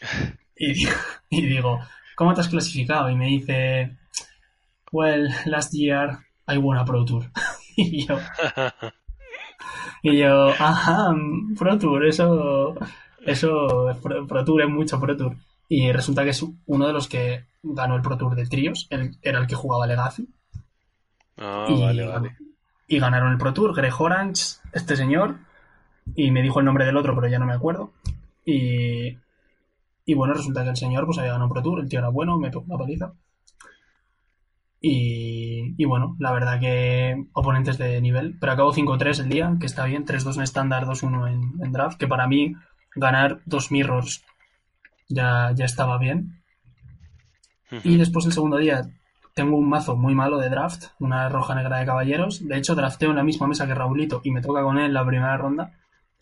[0.58, 0.91] Y digo,
[1.30, 1.82] y digo,
[2.15, 3.10] ¿cómo te has clasificado?
[3.10, 3.98] Y me dice,
[4.93, 6.17] well, last year
[6.48, 7.30] I won a Pro Tour.
[7.76, 8.17] y yo,
[10.04, 11.13] y yo, ajá,
[11.58, 12.75] Pro Tour, eso,
[13.25, 15.36] eso, Pro, Pro Tour es mucho Pro Tour.
[15.67, 19.17] Y resulta que es uno de los que ganó el Pro Tour de tríos, el-
[19.21, 20.28] era el que jugaba Legacy.
[21.38, 22.36] Ah, y, vale, vale.
[22.88, 25.38] y ganaron el Pro Tour, Greg Orange, este señor,
[26.15, 27.91] y me dijo el nombre del otro, pero ya no me acuerdo.
[28.45, 29.17] Y,
[30.06, 32.10] y bueno, resulta que el señor pues había ganado un Pro Tour, el tío era
[32.10, 33.12] bueno, me pegó una paliza.
[34.82, 35.44] Y,
[35.78, 39.86] y bueno, la verdad que oponentes de nivel, pero acabo 5-3 el día, que está
[39.86, 42.56] bien, 3-2 en estándar, 2-1 en, en draft, que para mí
[42.95, 44.23] ganar dos mirrors
[45.10, 46.41] ya, ya estaba bien.
[47.84, 48.89] Y después el segundo día
[49.34, 52.47] tengo un mazo muy malo de draft, una roja negra de caballeros.
[52.47, 55.06] De hecho, drafteo en la misma mesa que Raulito y me toca con él la
[55.06, 55.73] primera ronda.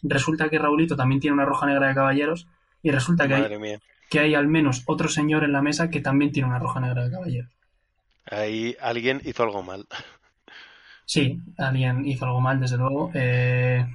[0.02, 2.48] Resulta que Raulito también tiene una roja negra de caballeros
[2.82, 3.80] y resulta que Madre hay, mía.
[4.10, 7.04] que hay al menos otro señor en la mesa que también tiene una roja negra
[7.04, 7.52] de caballeros.
[8.30, 9.88] Ahí alguien hizo algo mal.
[11.06, 13.12] Sí, alguien hizo algo mal, desde luego.
[13.14, 13.86] Eh,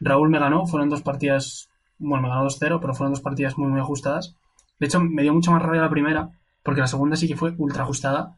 [0.00, 3.68] Raúl me ganó, fueron dos partidas, bueno, me ganó 2-0, pero fueron dos partidas muy,
[3.68, 4.36] muy ajustadas.
[4.78, 6.30] De hecho, me dio mucho más rabia la primera,
[6.62, 8.36] porque la segunda sí que fue ultra ajustada.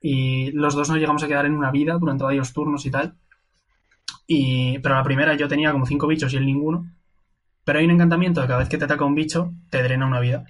[0.00, 3.14] Y los dos nos llegamos a quedar en una vida durante varios turnos y tal.
[4.26, 6.86] Y, pero la primera yo tenía como cinco bichos y él ninguno.
[7.64, 10.20] Pero hay un encantamiento de cada vez que te ataca un bicho, te drena una
[10.20, 10.44] vida.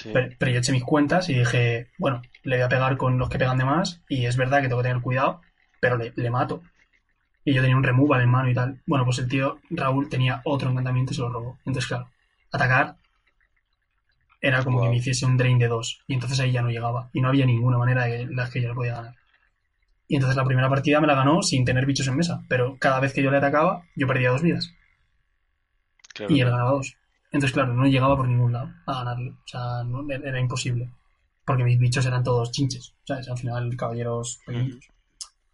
[0.00, 0.10] Sí.
[0.12, 3.28] Pero, pero yo eché mis cuentas y dije, bueno, le voy a pegar con los
[3.28, 4.00] que pegan de más.
[4.08, 5.42] Y es verdad que tengo que tener cuidado,
[5.78, 6.62] pero le, le mato.
[7.44, 8.80] Y yo tenía un removal en mano y tal.
[8.86, 11.58] Bueno, pues el tío Raúl tenía otro encantamiento y se lo robó.
[11.66, 12.10] Entonces, claro,
[12.50, 12.96] atacar
[14.40, 16.02] era como que me hiciese un drain de dos.
[16.06, 17.10] Y entonces ahí ya no llegaba.
[17.12, 19.14] Y no había ninguna manera de la que yo le podía ganar.
[20.08, 22.42] Y entonces la primera partida me la ganó sin tener bichos en mesa.
[22.48, 24.72] Pero cada vez que yo le atacaba, yo perdía dos vidas.
[26.14, 26.34] Claro.
[26.34, 26.96] Y él ganaba dos.
[27.32, 29.30] Entonces, claro, no llegaba por ningún lado a ganarle.
[29.30, 30.90] O sea, no- era imposible.
[31.44, 32.94] Porque mis bichos eran todos chinches.
[33.04, 33.28] ¿Sabes?
[33.28, 34.88] Al final, caballeros pequeños.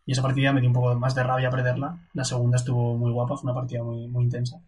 [0.07, 2.09] Y esa partida me dio un poco más de rabia perderla.
[2.15, 4.61] La segunda estuvo muy guapa, fue una partida muy, muy intensa.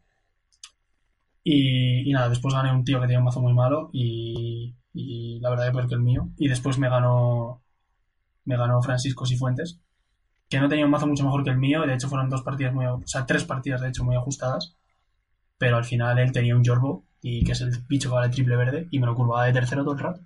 [1.44, 5.40] Y, y nada, después gané un tío que tenía un mazo muy malo y, y
[5.40, 6.28] la verdad es que el mío.
[6.36, 7.62] Y después me ganó
[8.44, 9.80] me ganó Francisco Cifuentes,
[10.50, 11.82] que no tenía un mazo mucho mejor que el mío.
[11.82, 14.77] De hecho, fueron dos partidas muy, o sea, tres partidas de hecho muy ajustadas.
[15.58, 18.56] Pero al final él tenía un Jorbo, y que es el bicho que vale triple
[18.56, 20.20] verde, y me lo curvaba de tercero todo el rato.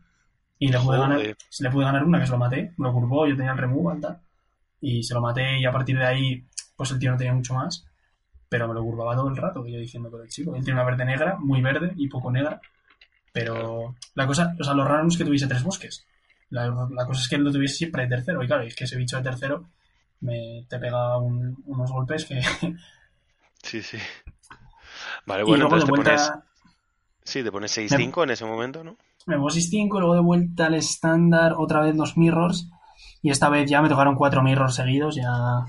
[0.59, 3.27] Y le pude, ganar, le pude ganar una que se lo maté, me lo curvó,
[3.27, 4.21] yo tenía el remove, tal,
[4.81, 6.45] y se lo maté, y a partir de ahí,
[6.77, 7.85] pues el tío no tenía mucho más,
[8.49, 10.79] pero me lo curvaba todo el rato, y yo diciendo, pero el chico, él tiene
[10.79, 12.61] una verde negra, muy verde y poco negra,
[13.33, 16.07] pero la cosa, o sea, lo raro es que tuviese tres bosques.
[16.51, 16.71] La,
[17.07, 19.17] cosa es que él lo tuviese siempre de tercero, y claro, es que ese bicho
[19.17, 19.65] de tercero
[20.21, 22.41] me, te pega unos golpes que...
[23.63, 23.97] Sí, sí.
[25.27, 26.33] Vale, bueno, entonces te pones...
[27.25, 28.97] Sí, te pones 6-5 en ese momento, ¿no?
[29.27, 32.69] Me pongo 6-5, luego de vuelta al estándar, otra vez los mirrors,
[33.23, 35.65] y esta vez ya me tocaron cuatro mirrors seguidos, ya,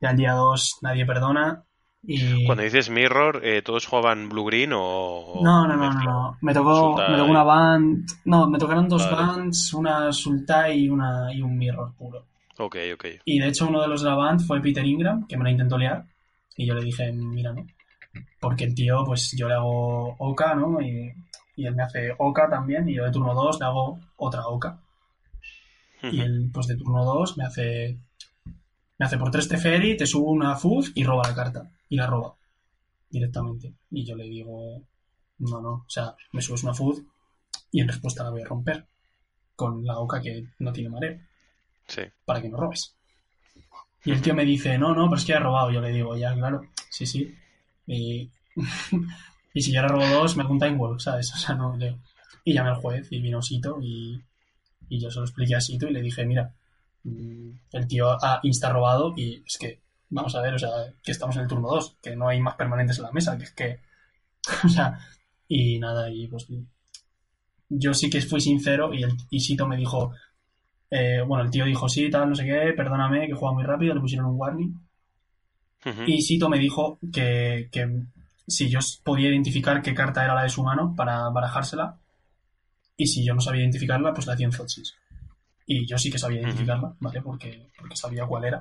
[0.00, 1.62] ya el día 2 nadie perdona.
[2.02, 2.44] Y...
[2.46, 5.40] Cuando dices mirror, eh, ¿todos jugaban blue-green o...?
[5.42, 8.08] No, no, no, no, Me tocó, me tocó una band...
[8.24, 12.24] No, me tocaron dos bands, una Sultai y, una, y un mirror puro.
[12.58, 13.04] Ok, ok.
[13.24, 15.50] Y de hecho uno de los de la band fue Peter Ingram, que me la
[15.50, 16.04] intentó liar,
[16.56, 17.66] y yo le dije, mira, no.
[18.40, 20.80] Porque el tío, pues yo le hago Oka, ¿no?
[20.80, 21.12] Y,
[21.56, 24.80] y él me hace Oka también, y yo de turno 2 le hago otra Oka.
[26.02, 27.98] Y él, pues de turno 2 me hace...
[28.98, 32.06] Me hace por 3 Teferi, te subo una Fuz y roba la carta y la
[32.06, 32.36] roba
[33.10, 33.74] directamente.
[33.90, 34.82] Y yo le digo,
[35.38, 37.02] no, no, o sea, me subes una food
[37.70, 38.86] y en respuesta la voy a romper
[39.54, 41.18] con la oca que no tiene mareo.
[41.86, 42.02] Sí.
[42.24, 42.96] Para que no robes.
[44.04, 45.70] Y el tío me dice, no, no, pero es que ha robado.
[45.70, 47.34] Yo le digo, ya, claro, sí, sí.
[47.90, 48.30] Y,
[49.54, 51.32] y si yo ahora robo dos, me hago un time ¿sabes?
[51.34, 51.98] O sea, no leo.
[52.44, 54.20] Y llamé al juez y vino Sito y,
[54.88, 56.54] y yo se lo expliqué a Sito y le dije, mira,
[57.04, 60.70] mm, el tío ha insta robado y es que vamos a ver, o sea,
[61.02, 63.44] que estamos en el turno 2, que no hay más permanentes en la mesa, que
[63.44, 63.80] es que,
[64.64, 64.98] o sea,
[65.48, 66.48] y nada, y pues
[67.68, 70.12] yo sí que fui sincero y, el, y Sito me dijo,
[70.90, 73.94] eh, bueno, el tío dijo, sí, tal, no sé qué, perdóname, que juega muy rápido,
[73.94, 74.89] le pusieron un warning.
[76.06, 78.02] Y Sito me dijo que, que
[78.46, 81.98] si yo podía identificar qué carta era la de su mano para barajársela,
[82.96, 84.94] y si yo no sabía identificarla, pues la hacía en Zotsis.
[85.66, 87.22] Y yo sí que sabía identificarla, ¿vale?
[87.22, 88.60] Porque, porque sabía cuál era.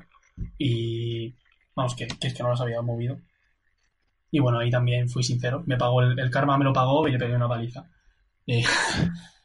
[0.57, 1.33] Y
[1.75, 3.19] vamos, que, es que no los había movido.
[4.31, 5.63] Y bueno, ahí también fui sincero.
[5.65, 7.85] Me pagó el, karma, me lo pagó y le pegué una paliza.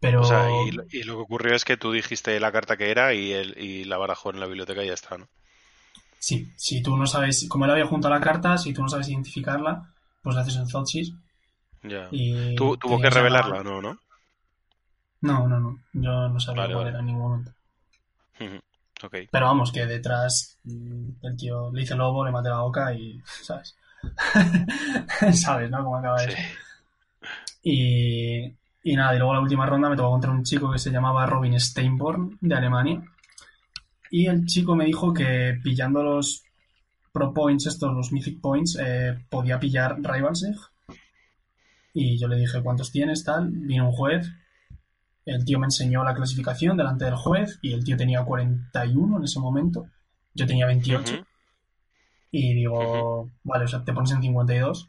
[0.00, 0.22] Pero...
[0.66, 3.84] y, lo que ocurrió es que tú dijiste la carta que era y, el, y
[3.84, 5.28] la barajó en la biblioteca y ya está, ¿no?
[6.20, 8.88] Sí, si tú no sabes, como él había junto a la carta, si tú no
[8.88, 11.12] sabes identificarla, pues la haces en Zotsis.
[11.82, 12.08] Ya.
[12.10, 13.80] Y tuvo que revelarla, ¿no?
[13.80, 13.98] ¿no?
[15.20, 15.78] No, no, no.
[15.92, 17.52] Yo no sabía cuál era en ningún momento.
[19.30, 23.20] Pero vamos, que detrás mm, el tío le hice lobo, le maté la boca y,
[23.42, 23.76] ¿sabes?
[25.34, 25.84] ¿Sabes, no?
[25.84, 26.36] Cómo acaba eso.
[27.62, 30.90] Y, y nada, y luego la última ronda me tocó contra un chico que se
[30.90, 33.02] llamaba Robin Steinborn, de Alemania.
[34.10, 36.44] Y el chico me dijo que pillando los
[37.12, 40.56] Pro Points, estos, los Mythic Points, eh, podía pillar Rivalsig.
[41.92, 43.24] Y yo le dije, ¿cuántos tienes?
[43.24, 43.50] Tal.
[43.50, 44.30] Vino un juez,
[45.28, 49.24] el tío me enseñó la clasificación delante del juez y el tío tenía 41 en
[49.24, 49.86] ese momento.
[50.32, 51.26] Yo tenía 28.
[52.30, 54.88] Y digo, vale, o sea, te pones en 52.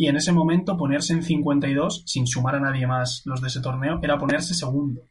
[0.00, 3.60] Y en ese momento ponerse en 52 sin sumar a nadie más los de ese
[3.60, 5.02] torneo era ponerse segundo.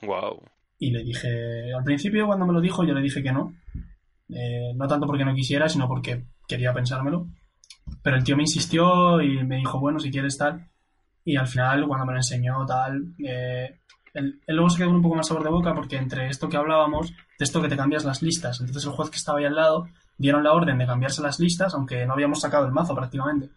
[0.00, 0.40] Wow.
[0.78, 3.52] Y le dije, al principio cuando me lo dijo yo le dije que no.
[4.30, 7.26] Eh, no tanto porque no quisiera, sino porque quería pensármelo.
[8.02, 10.66] Pero el tío me insistió y me dijo, bueno, si quieres tal.
[11.22, 13.80] Y al final, cuando me lo enseñó, tal, eh,
[14.14, 17.10] él, luego se quedó un poco más sabor de boca porque entre esto que hablábamos,
[17.10, 19.88] de esto que te cambias las listas, entonces el juez que estaba ahí al lado
[20.16, 23.50] dieron la orden de cambiarse las listas, aunque no habíamos sacado el mazo prácticamente.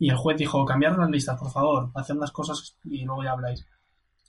[0.00, 3.32] Y el juez dijo, cambiar las listas, por favor, haced las cosas y luego ya
[3.32, 3.66] habláis.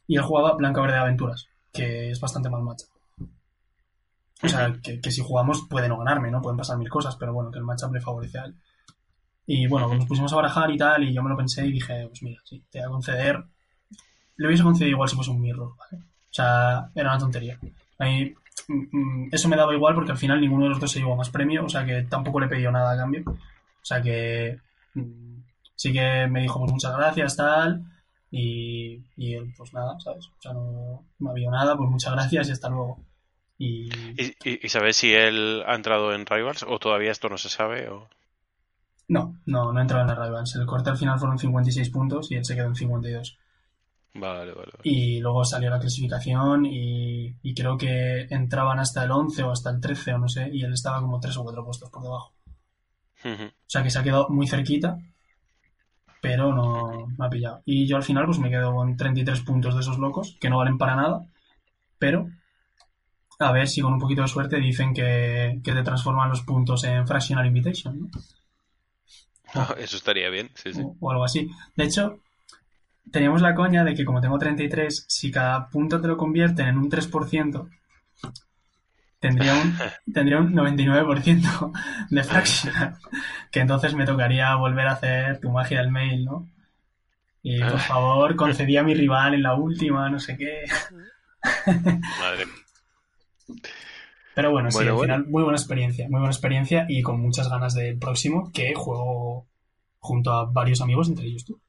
[0.05, 2.83] Y él jugaba Blanca Verde de Aventuras, que es bastante mal match.
[4.43, 6.41] O sea, que, si jugamos puede no ganarme, ¿no?
[6.41, 8.55] Pueden pasar mil cosas, pero bueno, que el matchup le favorece a él.
[9.45, 12.05] Y bueno, nos pusimos a barajar y tal, y yo me lo pensé y dije,
[12.07, 13.43] pues mira, sí, te voy a conceder.
[14.35, 16.03] Le hubiese concedido igual si fuese un mirror, ¿vale?
[16.03, 17.57] O sea, era una tontería.
[17.97, 18.33] Ahí,
[18.67, 21.15] mm, mm, eso me daba igual porque al final ninguno de los dos se llevó
[21.15, 23.23] más premio, o sea que tampoco le pidió nada a cambio.
[23.25, 24.59] O sea que
[24.95, 25.30] mm,
[25.81, 27.83] sí que me dijo, pues muchas gracias, tal.
[28.29, 30.27] Y, y él, pues nada, ¿sabes?
[30.27, 33.03] O sea, no, no había nada, pues muchas gracias y hasta luego.
[33.57, 33.89] Y...
[34.45, 37.89] ¿Y, sabes si él ha entrado en Rivals o todavía esto no se sabe?
[37.89, 38.07] O...
[39.07, 40.55] No, no, no entraba en la Rivals.
[40.55, 43.39] El corte al final fueron 56 puntos y él se quedó en 52.
[44.13, 49.41] Vale, vale, Y luego salió la clasificación y, y, creo que entraban hasta el 11
[49.43, 51.89] o hasta el 13 o no sé, y él estaba como tres o cuatro puestos
[51.89, 52.33] por debajo.
[53.23, 54.99] O sea que se ha quedado muy cerquita,
[56.21, 57.61] pero no me ha pillado.
[57.65, 60.59] Y yo al final pues me quedo con 33 puntos de esos locos, que no
[60.59, 61.25] valen para nada,
[61.97, 62.29] pero
[63.39, 66.83] a ver si con un poquito de suerte dicen que, que te transforman los puntos
[66.83, 68.09] en Fractional Invitation, ¿no?
[69.77, 70.81] eso estaría bien, sí, sí.
[70.99, 71.49] O, algo así.
[71.75, 72.19] De hecho,
[73.11, 76.77] teníamos la coña de que como tengo 33, si cada punto te lo convierten en
[76.77, 77.69] un 3%,
[79.21, 79.77] tendría un,
[80.13, 81.71] tendría un 99%
[82.09, 82.97] de fractional.
[83.51, 86.49] que entonces me tocaría volver a hacer tu magia del mail, ¿no?
[87.43, 90.63] Y por favor, concedí a mi rival en la última, no sé qué.
[91.65, 92.45] Madre.
[94.35, 97.73] Pero bueno, sí, al final, muy buena experiencia, muy buena experiencia y con muchas ganas
[97.73, 99.47] del próximo, que juego
[99.99, 101.59] junto a varios amigos, entre ellos tú.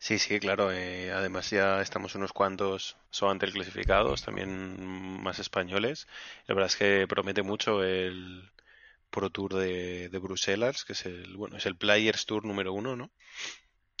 [0.00, 0.70] Sí, sí, claro.
[0.72, 4.80] Eh, además ya estamos unos cuantos solamente clasificados, también
[5.22, 6.06] más españoles.
[6.46, 8.50] La verdad es que promete mucho el
[9.10, 12.96] Pro Tour de, de Bruselas, que es el, bueno, es el Players Tour número uno,
[12.96, 13.10] ¿no?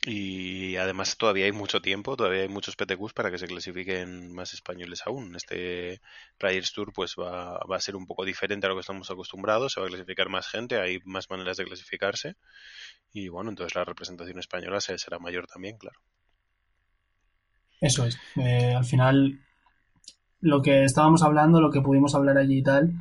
[0.06, 4.54] Y además todavía hay mucho tiempo, todavía hay muchos PTQs para que se clasifiquen más
[4.54, 5.34] españoles aún.
[5.34, 6.00] Este
[6.38, 9.72] Players Tour pues va, va, a ser un poco diferente a lo que estamos acostumbrados,
[9.72, 12.36] se va a clasificar más gente, hay más maneras de clasificarse
[13.12, 16.00] y bueno, entonces la representación española será mayor también, claro.
[17.80, 18.18] Eso es.
[18.36, 19.40] Eh, al final,
[20.40, 22.92] lo que estábamos hablando, lo que pudimos hablar allí y tal,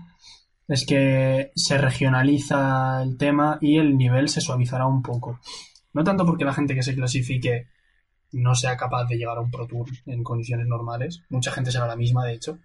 [0.67, 5.39] es que se regionaliza el tema y el nivel se suavizará un poco.
[5.93, 7.67] No tanto porque la gente que se clasifique
[8.31, 11.87] no sea capaz de llegar a un Pro Tour en condiciones normales, mucha gente será
[11.87, 12.59] la misma de hecho,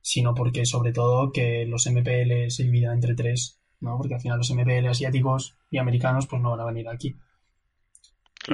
[0.00, 3.96] sino porque sobre todo que los MPL se dividan entre tres, ¿no?
[3.98, 7.16] Porque al final los MPL asiáticos y americanos pues no van a venir aquí.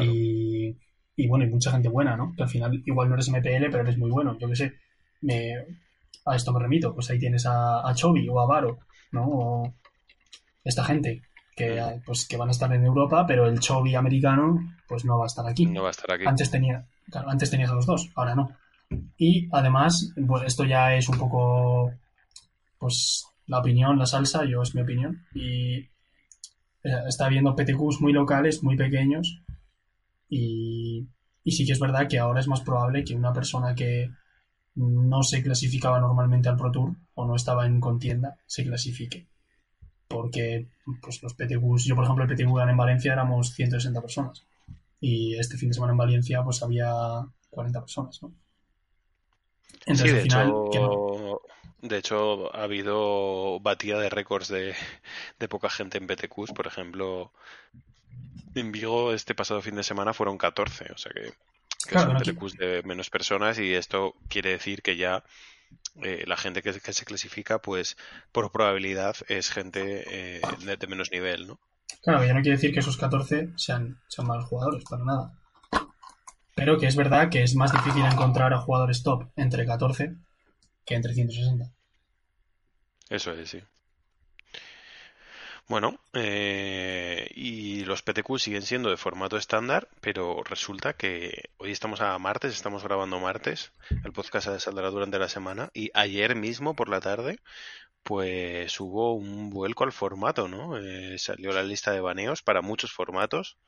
[0.01, 0.77] Y,
[1.15, 2.35] y, bueno, hay mucha gente buena, ¿no?
[2.37, 4.37] Que al final igual no eres MPL, pero eres muy bueno.
[4.39, 4.75] Yo qué sé,
[5.23, 5.55] me,
[6.27, 6.95] a esto me remito.
[6.95, 8.79] Pues ahí tienes a, a Chovy o a Varo,
[9.12, 9.29] ¿no?
[9.29, 9.75] O
[10.65, 11.23] esta gente
[11.57, 15.25] que, pues, que van a estar en Europa, pero el Chovy americano pues no va
[15.25, 15.64] a estar aquí.
[15.66, 16.25] No va a estar aquí.
[16.27, 16.87] Antes, tenía,
[17.27, 18.51] antes tenías a los dos, ahora no.
[19.16, 21.90] Y además, pues esto ya es un poco
[22.79, 25.25] pues la opinión, la salsa, yo es mi opinión.
[25.35, 25.88] Y eh,
[27.09, 29.40] está habiendo PTQs muy locales, muy pequeños.
[30.29, 31.09] Y,
[31.42, 34.11] y sí que es verdad que ahora es más probable que una persona que
[34.75, 39.27] no se clasificaba normalmente al Pro Tour o no estaba en contienda se clasifique
[40.09, 40.66] porque
[41.03, 44.45] pues los PTQs, yo por ejemplo el PTQ en Valencia éramos 160 personas.
[45.01, 46.90] Y este fin de semana en Valencia pues había
[47.51, 48.33] 40 personas, ¿no?
[49.85, 51.40] Entonces, sí, de, hecho,
[51.81, 54.75] de hecho ha habido batida de récords de,
[55.49, 57.33] poca gente en PTQs, por ejemplo,
[58.55, 61.33] en Vigo este pasado fin de semana fueron 14, o sea que,
[61.92, 65.23] son PTQs de menos personas y esto quiere decir que ya
[66.02, 67.96] eh, la gente que, se clasifica, pues
[68.33, 70.40] por probabilidad es gente eh,
[70.79, 71.59] de, menos nivel, ¿no?
[72.02, 75.33] Claro, ya no quiere decir que esos 14 sean, sean malos jugadores, para nada.
[76.55, 80.14] Pero que es verdad que es más difícil encontrar a jugadores top entre 14
[80.85, 81.70] que entre 160.
[83.09, 83.62] Eso es, sí.
[85.68, 92.00] Bueno, eh, y los PTQ siguen siendo de formato estándar, pero resulta que hoy estamos
[92.00, 93.72] a martes, estamos grabando martes,
[94.05, 97.40] el podcast se saldrá durante la semana, y ayer mismo por la tarde,
[98.05, 100.79] pues hubo un vuelco al formato, ¿no?
[100.79, 103.59] Eh, salió la lista de baneos para muchos formatos,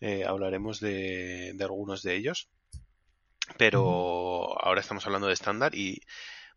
[0.00, 2.48] eh, hablaremos de, de algunos de ellos,
[3.58, 6.02] pero ahora estamos hablando de estándar y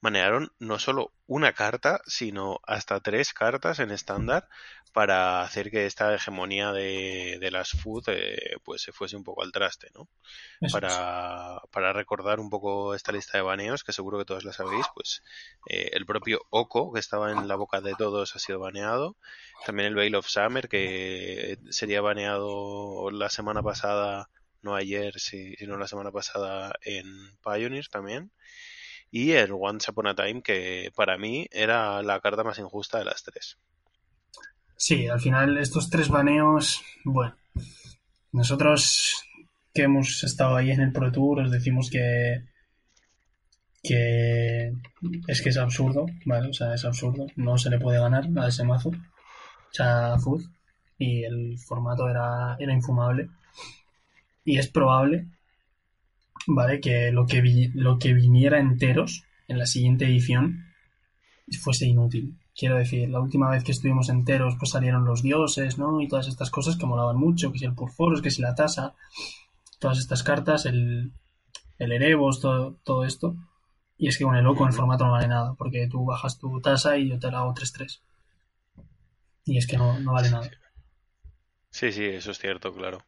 [0.03, 4.49] manejaron no solo una carta, sino hasta tres cartas en estándar
[4.91, 9.43] para hacer que esta hegemonía de, de las food eh, pues se fuese un poco
[9.43, 10.09] al traste, ¿no?
[10.73, 14.85] Para, para, recordar un poco esta lista de baneos, que seguro que todos la sabéis,
[14.93, 15.23] pues
[15.69, 19.15] eh, el propio Oko, que estaba en la boca de todos, ha sido baneado.
[19.65, 24.29] También el Veil of Summer, que sería baneado la semana pasada,
[24.61, 27.05] no ayer, sino la semana pasada en
[27.41, 28.33] Pioneer también
[29.13, 33.05] y el Once Upon a Time, que para mí era la carta más injusta de
[33.05, 33.59] las tres.
[34.75, 37.35] Sí, al final estos tres baneos, bueno,
[38.31, 39.23] nosotros
[39.71, 42.43] que hemos estado ahí en el Pro Tour os decimos que
[43.83, 44.73] que
[45.27, 46.49] es que es absurdo, ¿vale?
[46.49, 50.43] O sea, es absurdo, no se le puede ganar a ese mazo, o sea, Food,
[50.97, 53.29] y el formato era, era infumable.
[54.43, 55.27] Y es probable
[56.47, 56.79] ¿vale?
[56.79, 60.73] Que lo que, lo que viniera enteros en la siguiente edición
[61.57, 62.37] fuese inútil.
[62.55, 66.01] Quiero decir, la última vez que estuvimos enteros, pues salieron los dioses, ¿no?
[66.01, 68.93] Y todas estas cosas que molaban mucho, que si el Purforos, que si la tasa,
[69.79, 71.11] todas estas cartas, el,
[71.79, 73.35] el Erebos, todo, todo esto.
[73.97, 76.61] Y es que con el loco el formato no vale nada, porque tú bajas tu
[76.61, 78.01] tasa y yo te la hago 3-3.
[79.45, 80.49] Y es que no, no vale nada.
[81.69, 83.03] Sí, sí, eso es cierto, claro.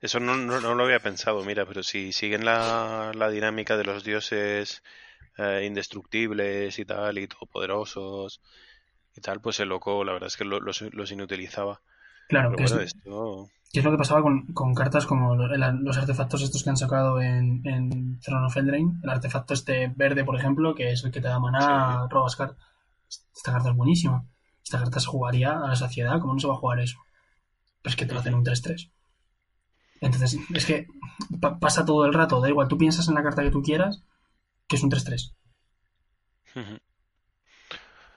[0.00, 3.84] Eso no, no, no lo había pensado, mira, pero si siguen la, la dinámica de
[3.84, 4.82] los dioses
[5.38, 8.42] eh, indestructibles y tal, y todopoderosos
[9.16, 11.82] y tal, pues el loco, la verdad es que lo- los, los inutilizaba.
[12.28, 13.50] Claro, Pero que es, esto...
[13.72, 17.20] que es lo que pasaba con, con cartas como los artefactos estos que han sacado
[17.20, 19.00] en, en Throne of Eldraine.
[19.02, 22.58] El artefacto este verde, por ejemplo, que es el que te da maná, robas cartas.
[23.36, 24.26] Esta carta es buenísima.
[24.64, 26.20] Esta carta se jugaría a la saciedad.
[26.20, 26.98] ¿Cómo no se va a jugar eso?
[27.82, 28.90] Pero es que te lo hacen un 3-3.
[30.00, 30.86] Entonces, es que
[31.40, 32.40] pa- pasa todo el rato.
[32.40, 34.02] Da igual, tú piensas en la carta que tú quieras,
[34.68, 35.34] que es un 3-3.
[36.56, 36.76] Ujú.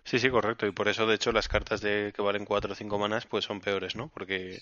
[0.06, 0.66] Sí, sí, correcto.
[0.68, 3.46] Y por eso, de hecho, las cartas de que valen 4 o 5 manas, pues
[3.46, 4.10] son peores, ¿no?
[4.10, 4.62] Porque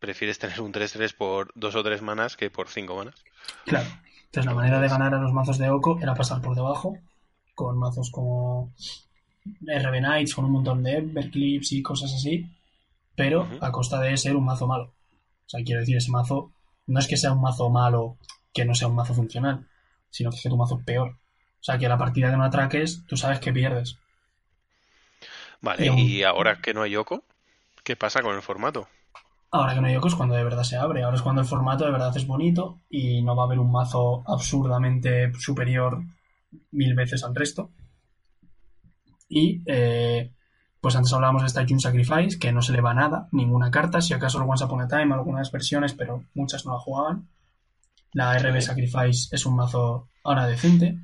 [0.00, 3.16] prefieres tener un 3-3 por 2 o 3 manas que por 5 manas.
[3.64, 3.88] Claro.
[4.26, 6.96] Entonces la manera de ganar a los mazos de Oko era pasar por debajo
[7.54, 8.72] con mazos como
[9.66, 12.46] RB Knights, con un montón de Everclips y cosas así,
[13.16, 13.58] pero Ujú.
[13.60, 14.84] a costa de ser un mazo malo.
[15.46, 16.52] O sea, quiero decir, ese mazo
[16.88, 18.18] no es que sea un mazo malo
[18.52, 19.66] que no sea un mazo funcional,
[20.10, 21.10] sino que es que tu mazo es peor.
[21.10, 23.98] O sea, que la partida que no atraques, tú sabes que pierdes.
[25.60, 27.24] Vale, Y aún- y ahora que no hay Yoko,
[27.84, 28.88] ¿qué pasa con el formato?
[29.50, 31.02] Ahora que no hay Oko es cuando de verdad se abre.
[31.02, 33.70] Ahora es cuando el formato de verdad es bonito y no va a haber un
[33.70, 36.02] mazo absurdamente superior
[36.72, 37.70] mil veces al resto.
[39.28, 40.30] Y eh,
[40.80, 44.00] pues antes hablábamos de esta June Sacrifice, que no se le va nada, ninguna carta,
[44.00, 47.28] si acaso el Once Upon a Time, algunas versiones, pero muchas no la jugaban.
[48.12, 50.98] La RB Sacrifice es un mazo ahora decente.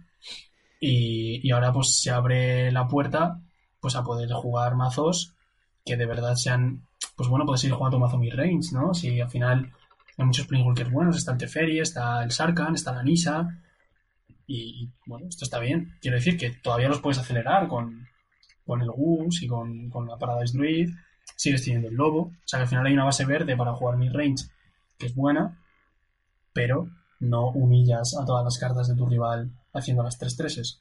[0.80, 3.40] Y, y ahora pues se abre la puerta
[3.80, 5.34] pues a poder jugar mazos
[5.84, 6.82] que de verdad sean
[7.16, 8.94] pues bueno, puedes ir jugando mazo mid-range, ¿no?
[8.94, 9.72] Si al final
[10.16, 13.60] hay muchos planeswalkers buenos, está el Teferi, está el Sarkhan, está la Nisa,
[14.46, 15.96] y, y, bueno, esto está bien.
[16.00, 18.08] Quiero decir que todavía los puedes acelerar con,
[18.66, 20.90] con el Gus y con, con la Paradise Druid,
[21.36, 23.96] sigues teniendo el Lobo, o sea que al final hay una base verde para jugar
[23.96, 24.46] mid-range
[24.98, 25.60] que es buena,
[26.52, 26.88] pero
[27.20, 30.80] no humillas a todas las cartas de tu rival haciendo las tres treses.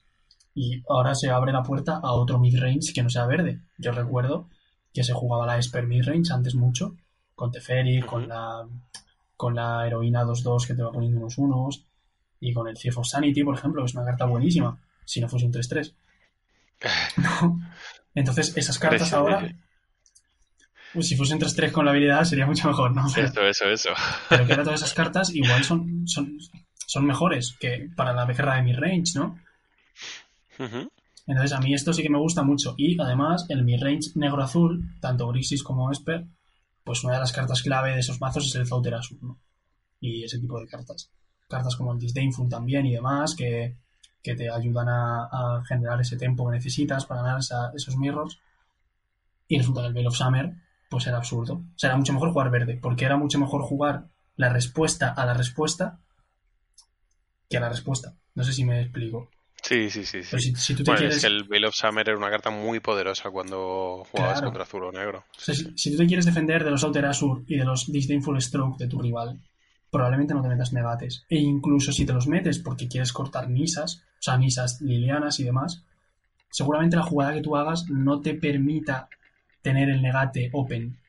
[0.55, 3.61] Y ahora se abre la puerta a otro mid-range que no sea verde.
[3.77, 4.49] Yo recuerdo
[4.93, 6.95] que se jugaba la Esper Midrange antes mucho,
[7.35, 8.67] con Teferi, con la
[9.35, 11.85] con la heroína 2-2 que te va poniendo unos unos,
[12.39, 15.27] y con el Thief of Sanity, por ejemplo, que es una carta buenísima, si no
[15.27, 15.93] fuese un 3-3.
[17.17, 17.59] ¿No?
[18.15, 19.55] Entonces, esas cartas ahora,
[20.93, 23.05] pues si fuesen 3-3 con la habilidad sería mucho mejor, ¿no?
[23.13, 23.89] Pero, Eso, eso, eso.
[24.29, 26.37] pero que ahora todas esas cartas igual son, son,
[26.85, 29.39] son mejores que para la guerra de midrange, ¿no?
[31.25, 32.75] Entonces a mí esto sí que me gusta mucho.
[32.77, 36.25] Y además el midrange negro-azul, tanto Grixis como Esper,
[36.83, 39.39] pues una de las cartas clave de esos mazos es el Zauter Azul, ¿no?
[39.99, 41.09] Y ese tipo de cartas.
[41.47, 43.77] Cartas como el Disdainful también y demás, que,
[44.23, 48.39] que te ayudan a, a generar ese tempo que necesitas para ganar esa- esos mirrors.
[49.47, 50.53] Y resulta que el Veil of Summer,
[50.89, 51.55] pues era absurdo.
[51.55, 54.05] O sea, era mucho mejor jugar verde, porque era mucho mejor jugar
[54.37, 55.99] la respuesta a la respuesta
[57.49, 58.15] que a la respuesta.
[58.35, 59.29] No sé si me explico.
[59.61, 60.29] Sí, sí, sí, sí.
[60.31, 61.17] Pero si, si tú te Bueno, quieres...
[61.17, 64.45] es que el Veil of Summer era una carta muy poderosa cuando jugabas Claro.
[64.47, 65.19] contra azul o negro.
[65.37, 67.91] O sea, si, si tú te quieres defender de los Outer Azur y de los
[67.91, 69.39] Disdainful Stroke de tu rival,
[69.93, 71.23] probablemente no te metas negates.
[71.29, 75.43] E incluso si te los metes porque quieres cortar Nisas, o sea, Nisas, Lilianas y
[75.43, 75.85] demás,
[76.49, 79.07] seguramente la jugada que tú hagas no te permita
[79.61, 80.99] tener el negate open.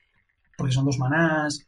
[0.57, 1.67] Porque son dos manás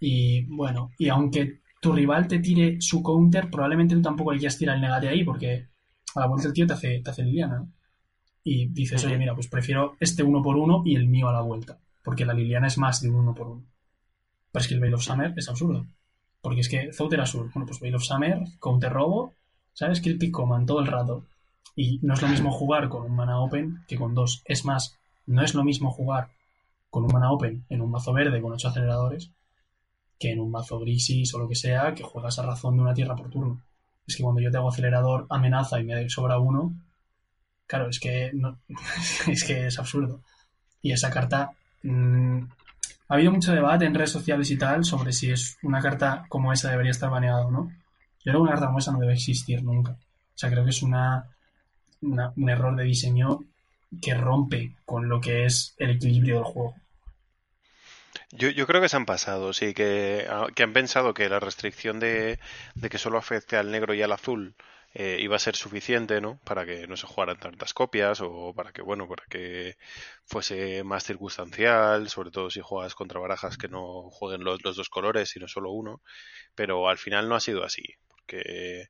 [0.00, 4.56] y bueno, y aunque tu rival te tire su counter, probablemente tú tampoco le quieras
[4.56, 5.68] tirar el negate ahí porque
[6.14, 7.58] a la vuelta el tío te hace, te hace Liliana.
[7.58, 7.72] ¿no?
[8.42, 11.42] Y dices, oye, mira, pues prefiero este uno por uno y el mío a la
[11.42, 11.78] vuelta.
[12.02, 13.64] Porque la Liliana es más de un uno por uno.
[14.50, 15.86] Pero es que el Veil of Summer es absurdo.
[16.44, 19.32] Porque es que Zouter Azul, bueno, pues Veil of Summer, Counter Robo,
[19.72, 20.02] ¿sabes?
[20.02, 21.24] Cryptic Command todo el rato.
[21.74, 24.42] Y no es lo mismo jugar con un mana open que con dos.
[24.44, 26.28] Es más, no es lo mismo jugar
[26.90, 29.30] con un mana open en un mazo verde con ocho aceleradores
[30.18, 32.92] que en un mazo grisis o lo que sea que juegas a razón de una
[32.92, 33.62] tierra por turno.
[34.06, 36.74] Es que cuando yo te hago acelerador, amenaza y me sobra uno,
[37.66, 38.58] claro, es que no,
[39.28, 40.20] es que es absurdo.
[40.82, 42.42] Y esa carta mm,
[43.08, 46.52] ha habido mucho debate en redes sociales y tal sobre si es una carta como
[46.52, 47.72] esa debería estar baneada o no.
[48.24, 49.92] Yo creo que una carta como esa no debe existir nunca.
[49.92, 51.26] O sea, creo que es una,
[52.00, 53.40] un error de diseño
[54.00, 56.74] que rompe con lo que es el equilibrio del juego.
[58.30, 62.00] Yo, creo que se han pasado, sí, que, ah, que han pensado que la restricción
[62.00, 62.40] de,
[62.74, 64.56] de que solo afecte al negro y al azul
[64.94, 66.38] eh, iba a ser suficiente, ¿no?
[66.44, 69.76] Para que no se jugaran tantas copias o para que, bueno, para que
[70.24, 75.30] fuese más circunstancial, sobre todo si juegas contra barajas que no jueguen los, dos colores,
[75.30, 76.00] sino solo uno.
[76.54, 78.88] Pero al final no ha sido así, porque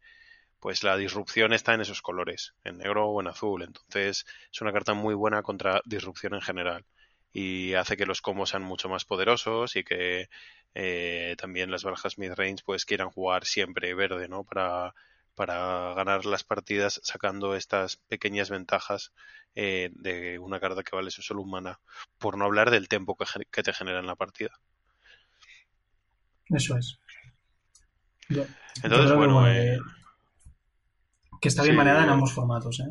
[0.60, 3.62] pues la disrupción está en esos colores, en negro o en azul.
[3.62, 6.84] Entonces es una carta muy buena contra disrupción en general
[7.32, 10.28] y hace que los combos sean mucho más poderosos y que
[10.74, 14.44] eh, también las barajas mid-range pues quieran jugar siempre verde, ¿no?
[14.44, 14.94] Para,
[15.34, 19.12] para ganar las partidas sacando estas pequeñas ventajas
[19.54, 21.80] eh, de una carta que vale solo un mana,
[22.18, 24.50] por no hablar del tempo que, que te genera en la partida.
[26.48, 26.98] Eso es.
[28.82, 29.78] Entonces, bueno, eh,
[31.40, 32.90] que está bien manejada en ambos formatos, ¿eh?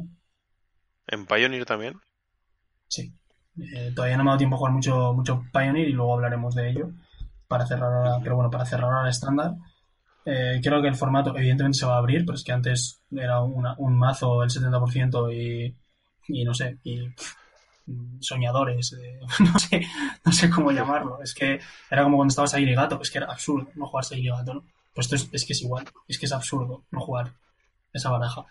[1.07, 1.99] ¿En Pioneer también?
[2.87, 3.13] Sí.
[3.57, 6.55] Eh, todavía no me ha dado tiempo a jugar mucho, mucho Pioneer y luego hablaremos
[6.55, 6.91] de ello.
[7.47, 9.53] Para cerrar ahora, pero bueno, para cerrar ahora el estándar.
[10.25, 13.41] Eh, creo que el formato evidentemente se va a abrir, pero es que antes era
[13.41, 15.75] un mazo el 70% y,
[16.27, 17.07] y no sé, y
[18.19, 18.95] soñadores,
[19.39, 19.85] no sé,
[20.25, 21.21] no sé cómo llamarlo.
[21.21, 21.59] Es que
[21.89, 24.63] era como cuando estabas ahí gato, es que era absurdo no jugar ahí gato, ¿no?
[24.93, 27.33] Pues esto es, es que es igual, es que es absurdo no jugar
[27.91, 28.45] esa baraja.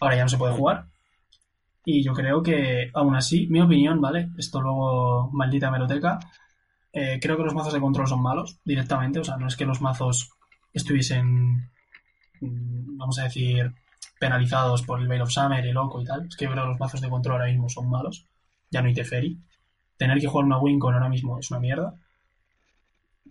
[0.00, 0.86] Ahora ya no se puede jugar,
[1.84, 4.30] y yo creo que, aún así, mi opinión, ¿vale?
[4.38, 6.18] Esto luego, maldita meroteca.
[6.92, 9.20] Eh, creo que los mazos de control son malos directamente.
[9.20, 10.30] O sea, no es que los mazos
[10.72, 11.70] estuviesen,
[12.40, 13.72] mm, vamos a decir,
[14.18, 16.26] penalizados por el Veil of Summer y loco y tal.
[16.26, 18.26] Es que yo que los mazos de control ahora mismo son malos.
[18.70, 19.38] Ya no hay Teferi.
[19.96, 21.96] Tener que jugar una Wincon ahora mismo es una mierda.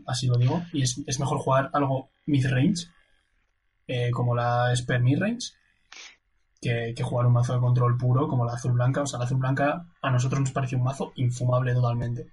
[0.05, 0.61] Así lo digo.
[0.73, 2.87] Y es, mejor jugar algo mid-range,
[3.87, 5.53] eh, como la Sper mid-range,
[6.61, 9.01] que, jugar un mazo de control puro como la azul blanca.
[9.01, 12.27] O sea, la azul blanca a nosotros nos pareció un mazo infumable totalmente.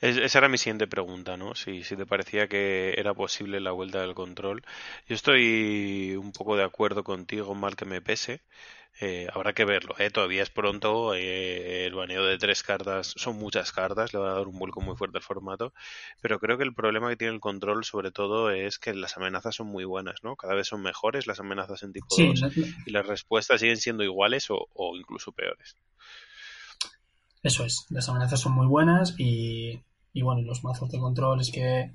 [0.00, 1.54] Esa era mi siguiente pregunta, ¿no?
[1.54, 4.62] Si, si te parecía que era posible la vuelta del control.
[5.08, 8.42] Yo estoy un poco de acuerdo contigo, mal que me pese.
[8.98, 10.10] Eh, habrá que verlo, ¿eh?
[10.10, 11.14] todavía es pronto.
[11.14, 14.80] Eh, el baneo de tres cartas son muchas cartas, le va a dar un vuelco
[14.80, 15.74] muy fuerte al formato.
[16.22, 19.54] Pero creo que el problema que tiene el control, sobre todo, es que las amenazas
[19.54, 20.36] son muy buenas, ¿no?
[20.36, 22.40] Cada vez son mejores las amenazas en tipo 2
[22.86, 25.76] y las respuestas siguen siendo iguales o, incluso peores.
[27.46, 29.80] Eso es, las amenazas son muy buenas y,
[30.12, 31.92] y bueno, los mazos de control es que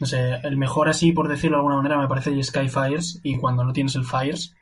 [0.00, 3.62] no sé, el mejor así, por decirlo de alguna manera, me parece Skyfires y cuando
[3.62, 4.54] no tienes el Fires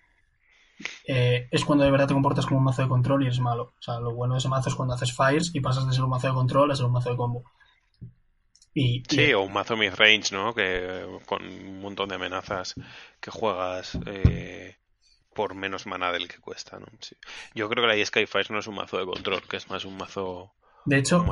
[1.07, 3.74] eh, es cuando de verdad te comportas como un mazo de control y eres malo.
[3.78, 6.03] O sea, lo bueno de ese mazo es cuando haces fires y pasas de ser
[6.03, 7.45] un mazo de control a ser un mazo de combo.
[8.74, 10.53] Sí, o un mazo mid-range, ¿no?
[10.53, 12.74] Que con un montón de amenazas
[13.20, 14.76] que juegas eh,
[15.37, 16.87] por menos mana del que cuesta, ¿no?
[17.55, 19.97] Yo creo que la Skyfires no es un mazo de control, que es más un
[19.97, 20.55] mazo.
[20.87, 21.24] De hecho,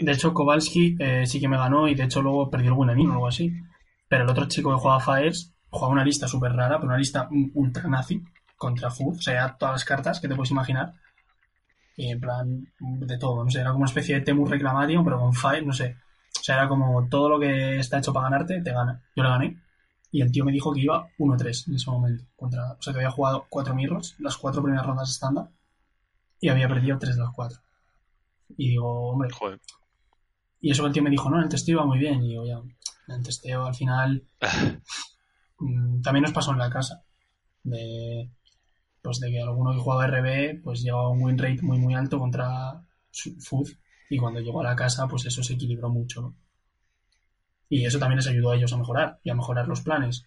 [0.00, 3.10] de hecho Kowalski eh, sí que me ganó y de hecho luego perdió el Guinanin
[3.10, 3.52] o algo así.
[4.08, 7.28] Pero el otro chico que juega Fires juega una lista súper rara, pero una lista
[7.54, 8.22] ultra nazi
[8.56, 10.94] contra Food, o sea, todas las cartas que te puedes imaginar.
[11.96, 15.18] Y en plan, de todo, no sé, era como una especie de Temur Reclamation, pero
[15.18, 15.96] con Fire, no sé.
[16.40, 19.02] O sea, era como todo lo que está hecho para ganarte, te gana.
[19.14, 19.63] Yo le gané.
[20.14, 22.24] Y el tío me dijo que iba 1-3 en ese momento.
[22.36, 25.50] Contra, o sea, que había jugado 4 mirrors, las 4 primeras rondas estándar.
[26.38, 27.58] Y había perdido 3 de las 4.
[28.56, 29.28] Y digo, hombre.
[29.32, 29.60] Joder.
[30.60, 32.22] Y eso el tío me dijo, no, el testeo iba muy bien.
[32.22, 32.62] Y digo, ya,
[33.12, 34.24] el testeo al final.
[35.56, 37.04] Mm, también nos pasó en la casa.
[37.62, 38.28] De
[39.00, 42.18] pues de que alguno que jugaba RB pues llevaba un win rate muy muy alto
[42.18, 42.84] contra
[43.38, 43.68] Food
[44.10, 46.34] y cuando llegó a la casa pues eso se equilibró mucho ¿no?
[47.74, 50.26] Y eso también les ayudó a ellos a mejorar y a mejorar los planes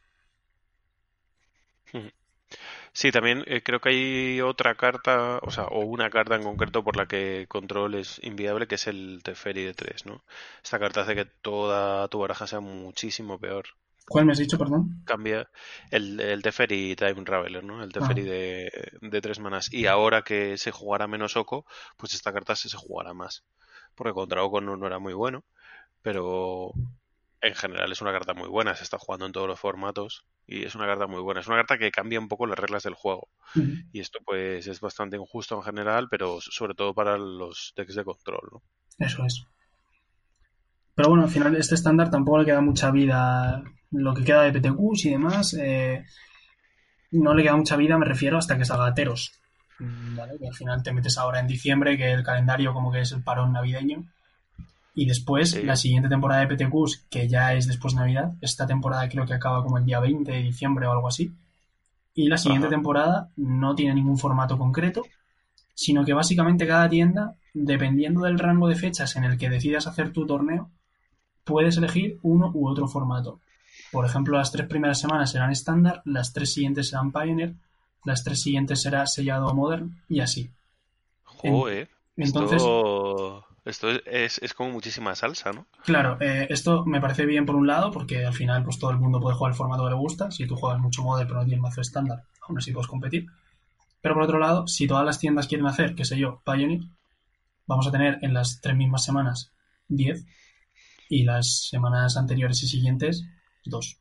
[2.93, 6.83] Sí, también eh, creo que hay otra carta, o sea, o una carta en concreto
[6.83, 10.23] por la que control es inviable, que es el Teferi de 3, ¿no?
[10.63, 13.67] Esta carta hace que toda tu baraja sea muchísimo peor.
[14.09, 15.03] ¿Cuál me has dicho, perdón?
[15.05, 15.47] Cambia
[15.91, 17.83] el, el Teferi Time Raveler, ¿no?
[17.83, 18.31] El Teferi ah.
[19.01, 19.71] de, tres manas.
[19.71, 21.67] Y ahora que se jugará menos Oco,
[21.97, 23.43] pues esta carta se, se jugará más.
[23.93, 25.43] Porque contra Oco no, no, era muy bueno,
[26.01, 26.71] pero
[27.41, 28.75] en general es una carta muy buena.
[28.75, 31.41] Se está jugando en todos los formatos y es una carta muy buena.
[31.41, 33.29] Es una carta que cambia un poco las reglas del juego.
[33.91, 38.03] Y esto pues es bastante injusto en general, pero sobre todo para los decks de
[38.03, 38.61] control, ¿no?
[38.99, 39.45] Eso es.
[40.95, 44.51] Pero bueno, al final este estándar tampoco le queda mucha vida lo que queda de
[44.51, 46.03] PTQs y demás, eh,
[47.11, 49.31] no le queda mucha vida, me refiero, hasta que salga Teros.
[49.79, 50.37] ¿vale?
[50.39, 53.23] Que al final te metes ahora en diciembre, que el calendario como que es el
[53.23, 54.05] parón navideño.
[54.99, 59.07] Y después, la siguiente temporada de PTQs, que ya es después de Navidad, esta temporada
[59.07, 61.31] creo que acaba como el día 20 de diciembre o algo así.
[62.15, 65.03] Y la siguiente temporada no tiene ningún formato concreto,
[65.75, 70.11] sino que básicamente cada tienda, dependiendo del rango de fechas en el que decidas hacer
[70.11, 70.71] tu torneo,
[71.43, 73.39] puedes elegir uno u otro formato.
[73.91, 77.53] por ejemplo, las tres primeras semanas serán estándar, las tres siguientes serán Pioneer,
[78.03, 80.49] las tres siguientes será sellado Modern y así.
[81.23, 81.87] Joder.
[82.15, 85.67] Entonces, esto, es, es, como muchísima salsa, ¿no?
[85.83, 88.97] Claro, eh, esto me parece bien por un lado, porque al final pues todo el
[88.97, 90.31] mundo puede jugar el formato que le gusta.
[90.31, 93.27] Si tú juegas mucho Modern pero no tienes mazo estándar, aún así puedes competir.
[94.01, 96.81] Pero por otro lado, si todas las tiendas quieren hacer, qué sé yo, Pioneer,
[97.65, 99.51] vamos a tener en las tres mismas semanas
[99.89, 100.25] 10
[101.09, 103.25] y las semanas anteriores y siguientes
[103.65, 103.99] 2.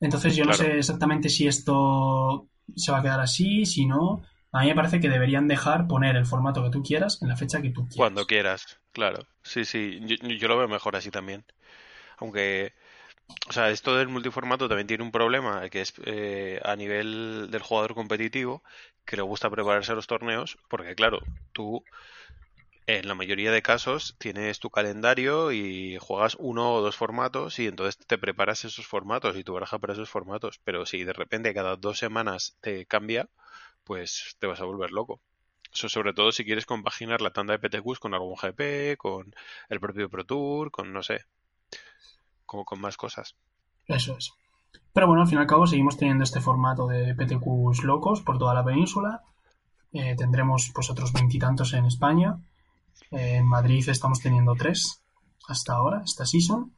[0.00, 4.22] Entonces yo no sé exactamente si esto se va a quedar así, si no.
[4.56, 7.36] A mí me parece que deberían dejar poner el formato que tú quieras en la
[7.36, 7.96] fecha que tú quieras.
[7.96, 9.26] Cuando quieras, claro.
[9.42, 11.44] Sí, sí, yo, lo veo mejor así también.
[12.16, 12.72] Aunque,
[13.48, 17.60] o sea, esto del multiformato también tiene un problema, que es eh, a nivel del
[17.60, 18.62] jugador competitivo,
[19.04, 21.20] que le gusta prepararse a los torneos, porque claro,
[21.52, 21.84] tú
[22.86, 27.66] en la mayoría de casos tienes tu calendario y juegas uno o dos formatos y
[27.66, 30.60] entonces te preparas esos formatos y tu baraja para esos formatos.
[30.64, 33.28] Pero si de repente cada dos semanas te cambia,
[33.86, 35.20] pues te vas a volver loco.
[35.72, 39.34] Eso sobre todo si quieres compaginar la tanda de PTQs con algún GP, con
[39.68, 41.24] el propio Pro Tour, con no sé,
[42.44, 43.36] como con más cosas.
[43.86, 44.32] Eso es.
[44.92, 48.38] Pero bueno, al fin y al cabo seguimos teniendo este formato de PTQs locos por
[48.38, 49.22] toda la península.
[49.92, 52.38] Eh, tendremos pues otros veintitantos en España
[53.10, 55.02] en Madrid estamos teniendo tres
[55.48, 56.72] hasta ahora, esta season.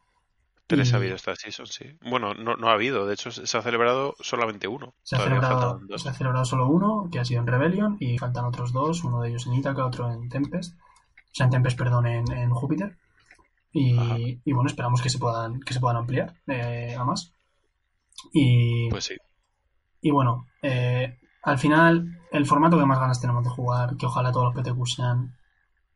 [0.69, 1.97] Tres ha habido esta season, sí.
[2.03, 4.93] Bueno, no, no, ha habido, de hecho se ha celebrado solamente uno.
[5.03, 8.45] Se ha, celebrado, se ha celebrado solo uno, que ha sido en Rebellion, y faltan
[8.45, 10.79] otros dos, uno de ellos en Ítaca, otro en Tempest.
[10.79, 12.99] O sea, en Tempest, perdón, en, Júpiter.
[13.73, 17.33] Y, y, bueno, esperamos que se puedan, que se puedan ampliar eh, a más.
[18.35, 19.17] Y, pues sí.
[20.03, 24.33] Y bueno, eh, al final, el formato que más ganas tenemos de jugar, que ojalá
[24.33, 25.35] todos los PTQ sean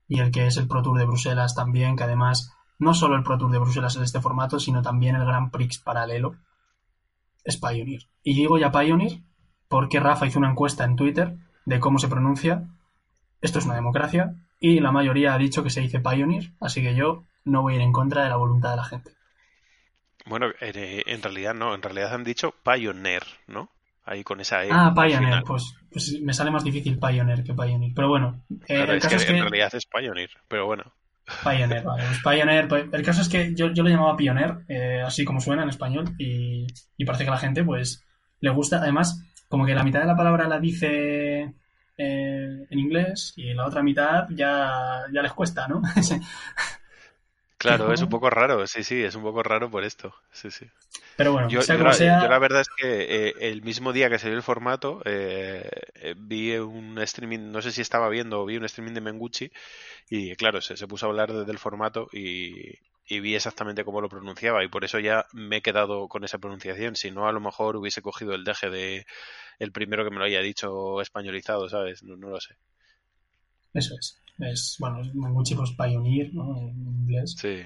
[0.08, 2.52] y el que es el Pro Tour de Bruselas también, que además
[2.82, 5.78] no solo el Pro Tour de Bruselas es este formato, sino también el Grand Prix
[5.78, 6.34] paralelo
[7.44, 8.02] es Pioneer.
[8.22, 9.20] Y digo ya Pioneer
[9.68, 12.68] porque Rafa hizo una encuesta en Twitter de cómo se pronuncia.
[13.40, 16.94] Esto es una democracia y la mayoría ha dicho que se dice Pioneer, así que
[16.94, 19.12] yo no voy a ir en contra de la voluntad de la gente.
[20.26, 23.70] Bueno, en realidad no, en realidad han dicho Pioneer, ¿no?
[24.04, 24.68] ahí con esa E.
[24.70, 27.92] Ah, Pioneer, pues, pues, me sale más difícil Pioneer que Pioneer.
[27.94, 30.92] Pero bueno, eh, el caso es que, en realidad es Pioneer, pero bueno.
[31.44, 32.04] Pioneer, vale.
[32.04, 35.40] Pues Pioneer, pues, el caso es que yo, yo lo llamaba Pioneer, eh, así como
[35.40, 36.66] suena en español, y,
[36.96, 38.04] y, parece que a la gente pues
[38.40, 38.78] le gusta.
[38.78, 41.54] Además, como que la mitad de la palabra la dice
[41.98, 45.82] eh, en inglés y la otra mitad ya, ya les cuesta, ¿no?
[47.58, 50.66] Claro, es un poco raro, sí, sí, es un poco raro por esto, sí, sí.
[51.16, 52.28] Pero bueno, yo, sea yo, sea...
[52.28, 56.56] la, verdad es que eh, el mismo día que salió el formato, eh, eh, vi
[56.56, 59.52] un streaming, no sé si estaba viendo o vi un streaming de Menguchi
[60.08, 64.08] y claro, se, se puso a hablar del formato y, y, vi exactamente cómo lo
[64.08, 67.40] pronunciaba y por eso ya me he quedado con esa pronunciación, si no a lo
[67.40, 69.06] mejor hubiese cogido el deje de
[69.58, 72.02] el primero que me lo haya dicho españolizado, ¿sabes?
[72.02, 72.56] No, no lo sé.
[73.74, 76.56] Eso es es, bueno, Manguchi pues Pioneer, ¿no?
[76.56, 77.36] En inglés.
[77.38, 77.60] Sí.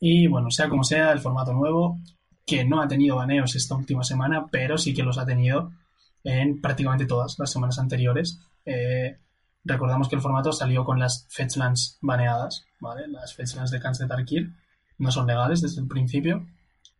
[0.00, 2.00] Y bueno, sea como sea, el formato nuevo,
[2.46, 5.72] que no ha tenido baneos esta última semana, pero sí que los ha tenido
[6.24, 8.40] en prácticamente todas las semanas anteriores.
[8.64, 9.18] Eh,
[9.64, 13.08] recordamos que el formato salió con las Fetchlands baneadas, ¿vale?
[13.08, 14.52] Las Fetchlands de Kans de Tarkir
[14.98, 16.46] no son legales desde el principio.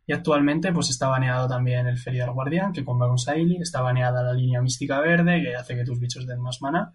[0.05, 4.21] Y actualmente pues está baneado también el Ferial Guardián, que comba con Saili, está baneada
[4.21, 6.93] la línea mística verde, que hace que tus bichos den más mana,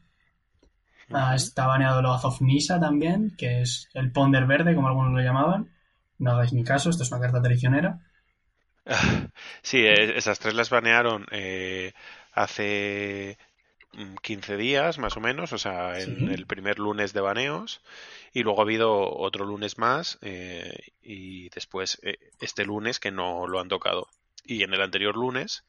[1.11, 5.21] Ah, está baneado el of Nisa también, que es el Ponder verde, como algunos lo
[5.21, 5.71] llamaban.
[6.19, 8.01] No hagáis ni caso, esto es una carta traicionera.
[9.63, 11.93] Sí, e, esas tres las banearon eh,
[12.33, 13.39] hace
[14.23, 17.83] 15 mm, días, más o menos, o sea, en el primer lunes de baneos.
[18.33, 23.47] Y luego ha habido otro lunes más eh, y después eh, este lunes que no
[23.47, 24.09] lo han tocado.
[24.45, 25.65] Y en el anterior lunes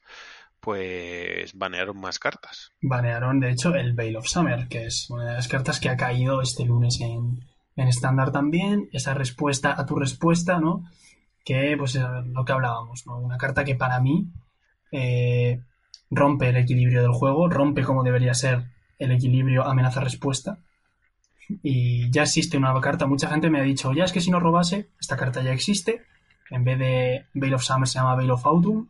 [0.60, 2.72] pues banearon más cartas.
[2.82, 5.96] Banearon, de hecho, el Veil of Summer, que es una de las cartas que ha
[5.96, 7.40] caído este lunes en,
[7.76, 8.88] estándar también.
[8.92, 10.84] Esa respuesta a tu respuesta, ¿no?
[11.44, 13.18] Que, pues, es lo que hablábamos, ¿no?
[13.18, 14.30] Una carta que para mí
[14.92, 15.60] eh,
[16.10, 18.64] rompe el equilibrio del juego, rompe como debería ser
[18.98, 20.58] el equilibrio amenaza-respuesta.
[21.62, 24.38] Y ya existe una carta, mucha gente me ha dicho, ya es que si no
[24.38, 26.02] robase, esta carta ya existe.
[26.50, 28.88] En vez de Veil of Summer se llama Veil of Autumn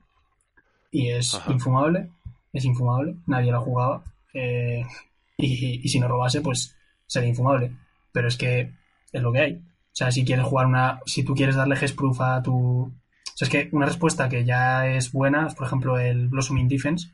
[0.91, 2.11] y es infumable,
[2.53, 4.03] es infumable, nadie la jugaba.
[4.35, 4.85] Eh,
[5.37, 6.77] y, si no robase, pues
[7.07, 7.77] sería infumable.
[8.13, 8.73] Pero es que
[9.13, 9.63] es lo que hay.
[9.93, 11.01] O sea, si quieres jugar una.
[11.07, 12.55] Si tú quieres darle Hexproof a tu.
[12.55, 12.93] O
[13.35, 17.11] sea, es que una respuesta que ya es buena es, por ejemplo, el Blossoming Defense,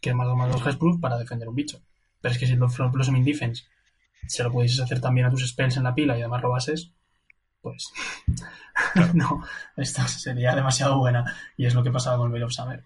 [0.00, 1.80] que es más o menos Hexproof para defender un bicho.
[2.20, 3.64] Pero es que si el Blossoming Defense
[4.26, 6.92] se lo pudieses hacer también a tus spells en la pila y además robases,
[7.60, 7.92] pues
[9.14, 9.42] no,
[9.76, 11.24] esta sería demasiado buena
[11.56, 12.84] y es lo que pasaba con el Veil of Summer.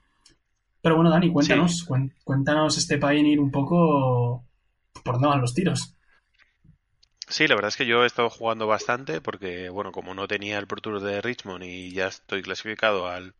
[0.80, 1.86] Pero bueno, Dani, cuéntanos,
[2.24, 4.44] cuéntanos este Pioneer un poco
[5.04, 5.95] por dónde van los tiros.
[7.28, 10.58] Sí, la verdad es que yo he estado jugando bastante porque, bueno, como no tenía
[10.58, 13.34] el Pro Tour de Richmond y ya estoy clasificado al,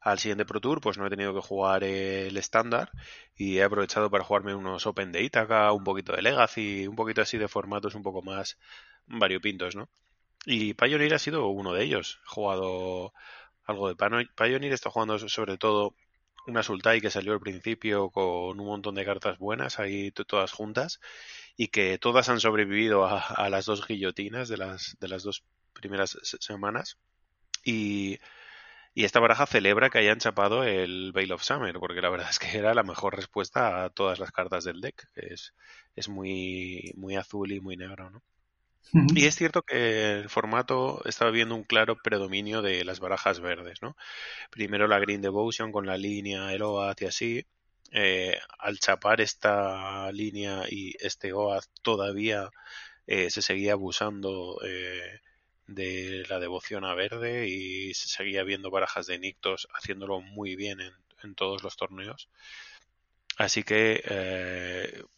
[0.00, 2.90] al siguiente Pro Tour, pues no he tenido que jugar el estándar
[3.36, 7.22] y he aprovechado para jugarme unos Open de Itaca, un poquito de Legacy, un poquito
[7.22, 8.58] así de formatos un poco más
[9.06, 9.88] variopintos, ¿no?
[10.46, 12.20] Y Pioneer ha sido uno de ellos.
[12.24, 13.12] He jugado
[13.64, 15.94] algo de Pioneer, estado jugando sobre todo
[16.46, 21.00] una Sultai que salió al principio con un montón de cartas buenas ahí todas juntas
[21.56, 26.18] y que todas han sobrevivido a, las dos guillotinas de las, de las dos primeras
[26.22, 26.98] semanas.
[27.64, 28.18] Y,
[28.94, 32.38] y esta baraja celebra que hayan chapado el Veil of Summer, porque la verdad es
[32.38, 35.54] que era la mejor respuesta a todas las cartas del deck, que es,
[35.96, 38.22] es muy, muy azul y muy negro, ¿no?
[39.14, 43.80] Y es cierto que el formato estaba viendo un claro predominio de las barajas verdes,
[43.80, 43.96] ¿no?
[44.50, 47.46] Primero la Green Devotion con la línea, el OAT y así.
[47.92, 52.50] Eh, al chapar esta línea y este OAT todavía
[53.06, 55.20] eh, se seguía abusando eh,
[55.66, 60.80] de la devoción a verde y se seguía viendo barajas de Nictos haciéndolo muy bien
[60.80, 62.28] en, todos los torneos.
[63.38, 64.02] Así que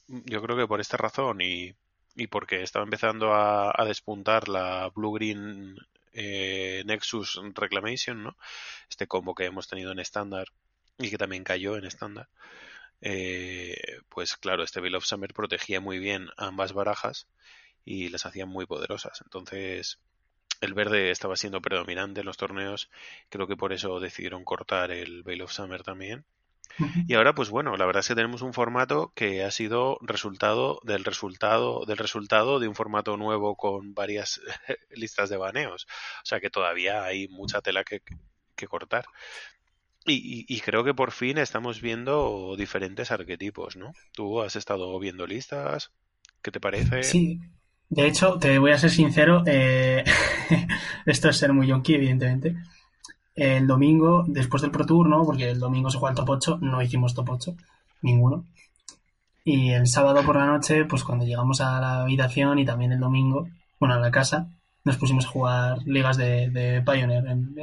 [0.07, 1.75] yo creo que por esta razón y
[2.29, 5.77] porque estaba empezando a, despuntar la Blue Green
[6.13, 8.37] eh, Nexus Reclamation, ¿no?
[8.89, 10.47] Este combo que hemos tenido en estándar
[10.99, 12.29] y que también cayó en estándar.
[13.01, 13.77] Eh,
[14.09, 17.29] pues claro, este Bill of Summer protegía muy bien ambas barajas
[17.85, 19.21] y las hacía muy poderosas.
[19.23, 19.99] Entonces,
[20.61, 22.91] el verde estaba siendo predominante en los torneos.
[23.29, 26.25] Creo que por eso decidieron cortar el Veil of Summer también.
[27.07, 30.81] Y ahora, pues bueno, la verdad es que tenemos un formato que ha sido resultado
[30.83, 34.41] del resultado del resultado de un formato nuevo con varias
[34.91, 35.87] listas de baneos.
[36.23, 38.03] O sea que todavía hay mucha tela que,
[38.69, 39.05] cortar.
[40.07, 43.93] Y, creo que por fin estamos viendo diferentes arquetipos, ¿no?
[44.13, 45.93] Tú has estado viendo listas,
[46.43, 47.03] ¿qué te parece?
[47.03, 47.41] Sí,
[47.89, 50.05] de hecho, te voy a ser sincero, eh,
[51.07, 52.57] esto es ser muy yonki, evidentemente,
[53.35, 55.25] el domingo, después del Pro Tour, ¿no?
[55.25, 57.57] Porque el domingo se juega el top 8, no hicimos top 8,
[58.03, 58.45] ninguno.
[59.45, 63.01] Y el sábado por la noche, pues cuando llegamos a la habitación y también el
[63.01, 63.49] domingo,
[63.79, 64.49] bueno, a la casa,
[64.85, 67.57] nos pusimos a jugar ligas de, Pioneer en,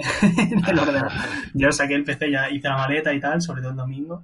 [0.68, 1.12] el ordenador.
[1.54, 4.24] Yo saqué el PC, ya hice la maleta y tal, sobre todo el domingo,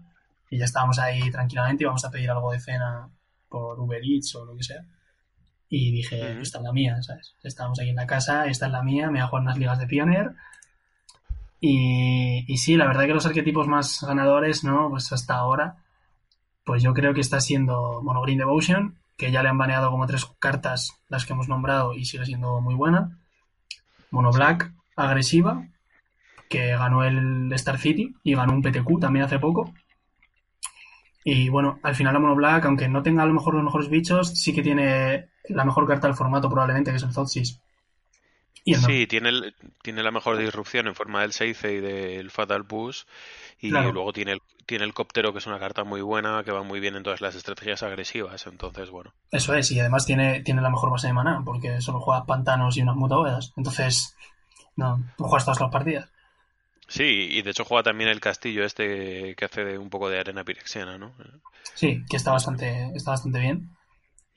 [0.50, 3.08] y ya estábamos ahí tranquilamente y vamos a pedir algo de cena
[3.48, 4.84] por Uber Eats o lo que sea.
[5.70, 7.36] Y dije, esta es la mía, ¿sabes?
[7.44, 9.80] Estábamos ahí en la casa, esta es la mía, me voy a jugar unas ligas
[9.80, 10.32] de Pioneer
[11.60, 14.90] y, y, sí, la verdad que los arquetipos más ganadores, ¿no?
[14.90, 15.78] Pues hasta ahora,
[16.64, 20.08] pues yo creo que está siendo Mono Green Devotion, que ya le han baneado como
[20.08, 23.18] tres cartas las que hemos nombrado y sigue siendo muy buena.
[24.12, 25.68] Mono Black, agresiva,
[26.50, 29.74] que ganó el Star City y ganó un PTQ también hace poco.
[31.24, 33.90] Y bueno, al final la Mono Black, aunque no tenga a lo mejor los mejores
[33.90, 37.60] bichos, sí que tiene la mejor carta del formato probablemente, que es el Thoughtseize.
[38.76, 43.04] Sí, tiene, tiene la mejor disrupción en forma del Seize y del Fatal Push.
[43.60, 46.64] Y luego tiene el, tiene el Cóptero, que es una carta muy buena, que va
[46.64, 48.46] muy bien en todas las estrategias agresivas.
[48.46, 49.14] Entonces, bueno.
[49.32, 52.78] Eso es, y además tiene, tiene la mejor base de maná, porque solo juega pantanos
[52.78, 53.54] y unas mutaboedas.
[53.58, 54.16] Entonces,
[54.76, 56.10] no, no juegas todas las partidas.
[56.88, 60.20] Sí, y de hecho juega también el castillo este que hace de un poco de
[60.20, 61.14] arena pirexiana, ¿no?
[61.76, 63.70] Sí, que está bastante, está bastante bien.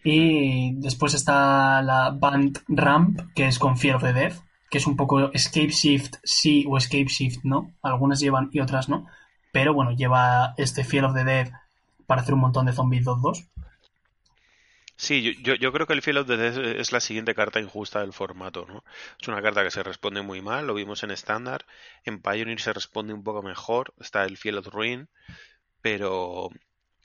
[0.03, 4.39] Y después está la Band Ramp, que es con Fear of the Death,
[4.71, 7.73] que es un poco Escape Shift sí o Escape Shift no.
[7.83, 9.07] Algunas llevan y otras no.
[9.53, 11.51] Pero bueno, lleva este Fear of the Death
[12.07, 13.49] para hacer un montón de zombies 2-2.
[14.97, 18.01] Sí, yo, yo, creo que el Fear of the Death es la siguiente carta injusta
[18.01, 18.85] del formato, ¿no?
[19.21, 21.65] Es una carta que se responde muy mal, lo vimos en estándar.
[22.05, 25.09] En Pioneer se responde un poco mejor, está el Field of Ruin,
[25.81, 26.51] pero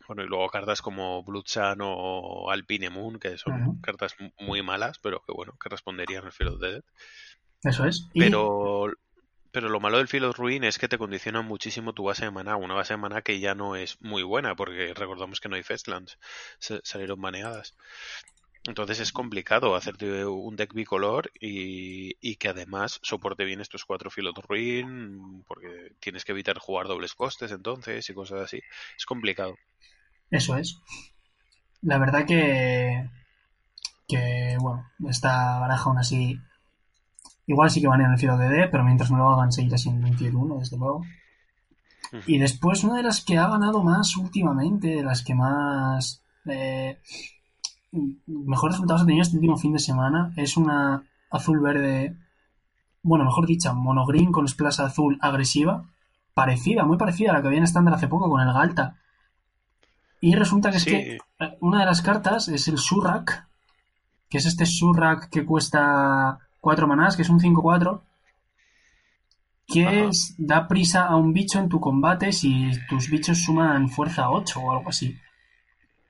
[0.08, 5.24] bueno, y luego cartas como Bloodsun o Alpine Moon, que son cartas muy malas, pero
[5.26, 6.84] que bueno, que responderían al Field of Dead.
[7.66, 8.08] Eso es.
[8.14, 8.92] Pero,
[9.52, 12.32] pero lo malo del Field of Ruin es que te condiciona muchísimo tu base de
[12.32, 15.56] maná, una base de maná que ya no es muy buena, porque recordamos que no
[15.56, 16.18] hay Festlands,
[16.60, 17.76] salieron baneadas.
[18.68, 24.10] Entonces es complicado hacerte un deck bicolor y, y, que además soporte bien estos cuatro
[24.10, 28.62] Field of Ruin, porque tienes que evitar jugar dobles costes entonces y cosas así.
[28.98, 29.56] Es complicado.
[30.32, 30.82] Eso es.
[31.82, 33.08] La verdad que.
[34.08, 36.40] Que, bueno, esta baraja aún así.
[37.48, 39.78] Igual sí que van en el filo de D, pero mientras no lo hagan, seguirá
[39.78, 41.04] siendo un tier 1, desde luego.
[42.26, 46.24] Y después, una de las que ha ganado más últimamente, de las que más.
[46.46, 47.00] Eh,
[48.26, 52.18] mejores resultados ha tenido este último fin de semana, es una azul-verde,
[53.02, 55.86] bueno, mejor dicha, monogreen con splash azul agresiva,
[56.34, 58.98] parecida, muy parecida a la que había en estándar hace poco con el Galta.
[60.22, 63.48] Y resulta que es que eh, una de las cartas es el Surrak,
[64.30, 68.02] que es este Surrak que cuesta 4 manás, que es un 5-4,
[69.68, 70.10] que
[70.40, 74.72] da prisa a un bicho en tu combate si tus bichos suman fuerza 8 o
[74.72, 75.16] algo así.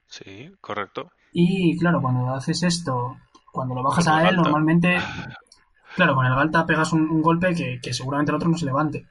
[0.08, 1.12] Sí, correcto.
[1.34, 3.18] Y claro, cuando haces esto,
[3.51, 4.97] cuando lo bajas a él, normalmente,
[5.97, 9.10] claro, con el Galta pegas un, golpe que, seguramente el otro no se levante.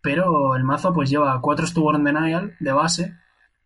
[0.00, 3.14] Pero el mazo pues lleva 4 Stubborn Denial de base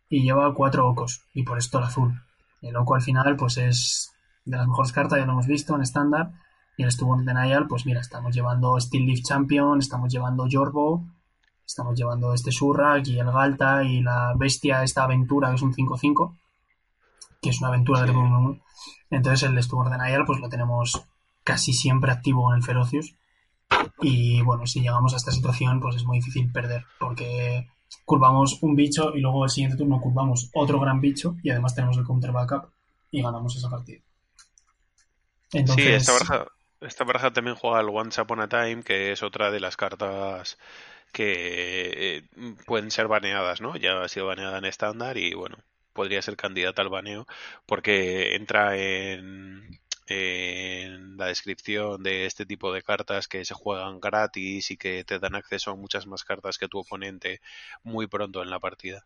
[0.09, 2.23] y lleva 4 Ocos, y por esto el azul.
[2.63, 5.83] El Oco al final pues es de las mejores cartas, ya lo hemos visto en
[5.83, 6.31] estándar,
[6.77, 11.05] y el Stubborn Denial, pues mira, estamos llevando Steel Leaf Champion, estamos llevando Yorbo,
[11.65, 15.73] estamos llevando este Surrak y el Galta y la bestia, esta aventura que es un
[15.73, 16.35] 5-5
[17.43, 18.13] que es una aventura de
[19.09, 21.03] Entonces el Stubborn Denial pues lo tenemos
[21.43, 23.15] casi siempre activo en el Ferocious.
[23.99, 27.67] Y bueno, si llegamos a esta situación, pues es muy difícil perder, porque
[28.05, 31.97] curvamos un bicho y luego el siguiente turno curvamos otro gran bicho y además tenemos
[31.97, 32.69] el counter backup
[33.11, 34.01] y ganamos esa partida.
[35.51, 36.45] Sí, esta baraja,
[36.85, 40.57] esta baraja también juega el Once Upon a Time, que es otra de las cartas
[41.11, 42.23] que eh,
[42.65, 43.75] pueden ser baneadas, ¿no?
[43.77, 45.57] Ya ha sido baneada en estándar y bueno,
[45.93, 47.25] podría ser candidata al baneo
[47.65, 49.79] porque entra en,
[51.17, 55.33] la descripción de este tipo de cartas que se juegan gratis y que te dan
[55.33, 57.39] acceso a muchas más cartas que tu oponente
[57.83, 59.05] muy pronto en la partida.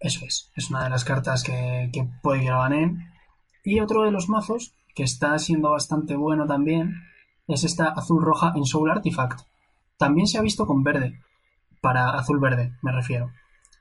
[0.00, 1.90] Eso es, es una de las cartas que,
[2.22, 3.10] puede ir a banen.
[3.64, 7.04] Y otro de los mazos que está siendo bastante bueno también
[7.46, 9.42] es esta azul-roja en Soul Artifact.
[9.96, 11.20] También se ha visto con verde,
[11.80, 13.30] para azul-verde me refiero.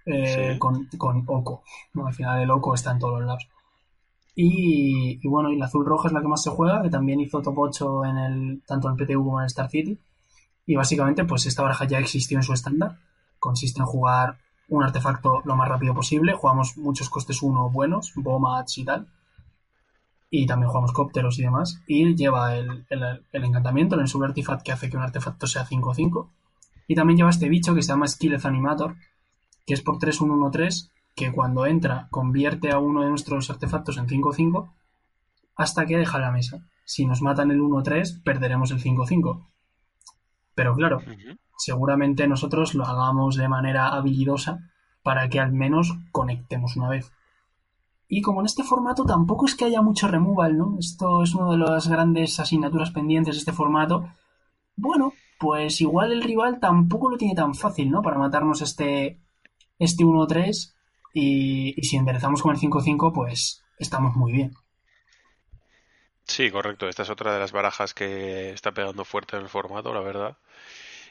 [0.05, 1.63] Eh, con, con Oco.
[2.05, 3.49] Al final el Oco está en todos los lados.
[4.36, 7.41] Y, bueno, y la azul roja es la que más se juega, que también hizo
[7.41, 9.99] top 8 en el, tanto en el PTU como en el Star City.
[10.68, 12.99] Y básicamente, pues esta baraja ya existió en su estándar.
[13.39, 14.38] Consiste en jugar
[14.70, 16.34] un artefacto lo más rápido posible.
[16.34, 19.07] Jugamos muchos costes 1 buenos, Bomats y tal.
[20.30, 21.82] Y también jugamos cópteros y demás.
[21.88, 26.30] Y lleva el, el, encantamiento, el sub artifact que hace que un artefacto sea 5-5.
[26.88, 28.96] Y también lleva este bicho que se llama Skilleth Animator,
[29.66, 34.70] que es por 3-1-1-3, que cuando entra convierte a uno de nuestros artefactos en 5-5
[35.56, 36.62] hasta que deja la mesa.
[36.86, 39.46] Si nos matan el 1-3, perderemos el 5-5.
[40.56, 41.02] Pero claro,
[41.58, 44.60] seguramente nosotros lo hagamos de manera habilidosa
[45.04, 47.12] para que al menos conectemos una vez.
[48.08, 50.78] Y como en este formato tampoco es que haya mucho removal, ¿no?
[50.80, 54.08] Esto es una de las grandes asignaturas pendientes de este formato.
[54.76, 58.01] Bueno, pues igual el rival tampoco lo tiene tan fácil, ¿no?
[58.01, 59.20] Para matarnos este,
[59.78, 60.74] este 1-3
[61.14, 64.53] y, y, si enderezamos con el 5-5 pues estamos muy bien.
[66.24, 66.88] Sí, correcto.
[66.88, 70.38] Esta es otra de las barajas que está pegando fuerte en el formato, la verdad.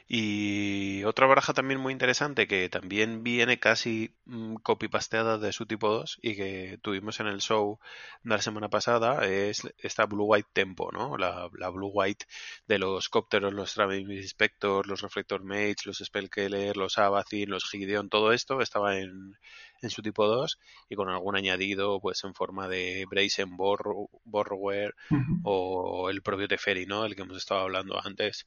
[0.08, 5.88] Y otra baraja también muy interesante que también viene casi mm, copy-pasteada de su tipo
[5.88, 7.80] 2 y que tuvimos en el show
[8.22, 11.16] la semana pasada es esta Blue White Tempo, ¿no?
[11.16, 12.26] La, Blue White
[12.68, 18.08] de los cópteros, los Traveling Inspector, los Reflector Mates, los Spellkeller, los Abathyn, los Gideon,
[18.08, 19.36] todo esto estaba en,
[19.82, 24.94] en su tipo 2 y con algún añadido pues en forma de Brazen Borrower
[25.42, 27.04] o el propio Teferi, ¿no?
[27.04, 28.46] El que hemos estado hablando antes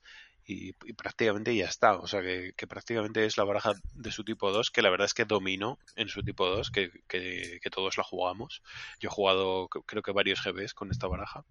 [0.50, 1.97] y, prácticamente ya está.
[2.00, 5.14] O sea, que, prácticamente es la baraja de su tipo 2, que la verdad es
[5.14, 8.64] que domino en su tipo 2, que, que, todos la jugamos.
[9.00, 11.45] Yo he jugado creo que varios GBs con esta baraja.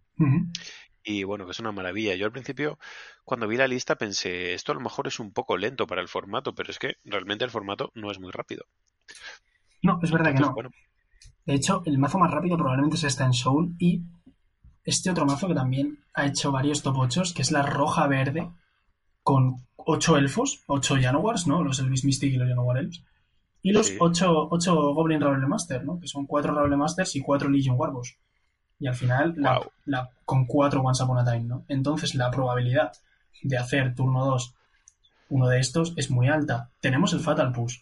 [1.04, 2.16] Y bueno, que es una maravilla.
[2.16, 2.78] Yo al principio,
[3.24, 6.08] cuando vi la lista, pensé, esto a lo mejor es un poco lento para el
[6.08, 8.64] formato, pero es que realmente el formato no es muy rápido.
[9.80, 10.54] No, es verdad que no.
[11.46, 14.02] De hecho, el mazo más rápido probablemente es esta en Soul y
[14.82, 18.50] este otro mazo que también ha hecho varios top 8, que es la roja verde,
[19.28, 21.62] con ocho elfos, ocho Janowars, ¿no?
[21.62, 23.04] Los Elvis Mystic y los Janowar Elves.
[23.60, 26.00] Y los ocho, ocho, Goblin Ravelle Master, ¿no?
[26.00, 28.16] Que son cuatro Ravelle Masters y cuatro Legion Warboss.
[28.80, 29.34] Y al final,
[29.84, 31.66] la, con cuatro Once Upon a Time, ¿no?
[31.68, 32.90] Entonces, la probabilidad
[33.42, 34.54] de hacer turno 2
[35.28, 36.70] uno de estos es muy alta.
[36.80, 37.80] Tenemos el Fatal Push,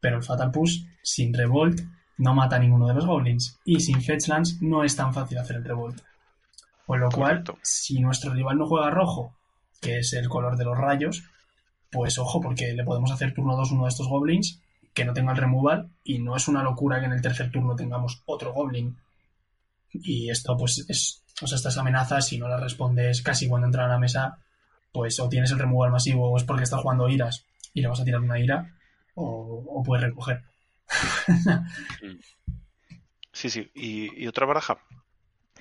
[0.00, 1.82] pero el Fatal Push sin Revolt
[2.18, 3.60] no mata a ninguno de los Goblins.
[3.64, 6.00] Y sin Fetchlands no es tan fácil hacer el Revolt.
[6.84, 9.36] Con lo cual, si nuestro rival no juega rojo
[9.84, 11.24] que es el color de los rayos,
[11.90, 14.62] pues ojo, porque le podemos hacer turno 2 uno de estos goblins
[14.94, 17.76] que no tenga el removal y no es una locura que en el tercer turno
[17.76, 18.96] tengamos otro goblin.
[19.92, 23.84] Y esto pues es, o sea, estas amenazas, si no las respondes casi cuando entra
[23.84, 24.38] a la mesa,
[24.90, 28.00] pues o tienes el removal masivo o es porque estás jugando iras y le vas
[28.00, 28.74] a tirar una ira
[29.14, 30.44] o, puedes recoger.
[33.32, 33.70] sí, sí.
[33.74, 34.78] y otra baraja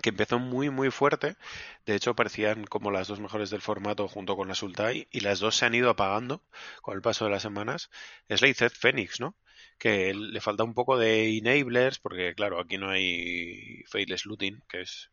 [0.03, 1.37] que empezó muy muy fuerte.
[1.85, 5.39] De hecho, parecían como las dos mejores del formato junto con la Sultai y las
[5.39, 6.43] dos se han ido apagando
[6.81, 7.89] con el paso de las semanas.
[8.27, 9.37] Es la IZ Phoenix, ¿no?
[9.79, 14.81] Que le falta un poco de enablers porque claro, aquí no hay Faithless Looting, que
[14.81, 15.09] es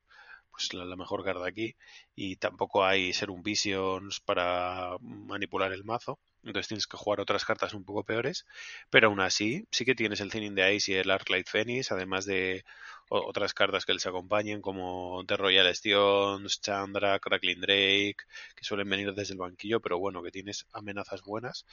[0.51, 1.77] pues la, mejor carta aquí
[2.17, 6.19] y tampoco hay Serum Visions para manipular el mazo.
[6.43, 8.47] Entonces tienes que jugar otras cartas un poco peores,
[8.91, 12.25] pero aún así sí que tienes el Thinning de Ice y el Arclight Phoenix, además
[12.27, 12.65] de
[13.11, 18.17] otras cartas que les acompañen como The Royal Stones, Chandra, Crackling Drake,
[18.55, 21.67] que suelen venir desde el banquillo, pero bueno, que tienes amenazas buenas.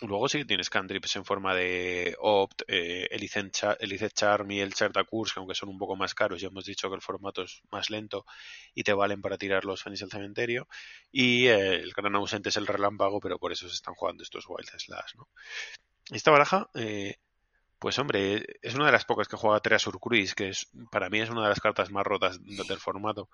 [0.00, 3.08] Luego sí que tienes cantrips en forma de Opt, eh,
[4.12, 6.96] Charm y el Chartacurs, que aunque son un poco más caros, ya hemos dicho que
[6.96, 8.26] el formato es más lento
[8.74, 10.66] y te valen para tirar los Fenix al cementerio.
[11.12, 14.46] Y eh, el gran ausente es el Relámpago, pero por eso se están jugando estos
[14.48, 15.28] Wild Slash, ¿no?
[16.10, 17.16] Esta baraja, eh,
[17.82, 21.18] pues hombre, es una de las pocas que juega Treasure Cruise, que es para mí
[21.18, 23.28] es una de las cartas más rotas del formato.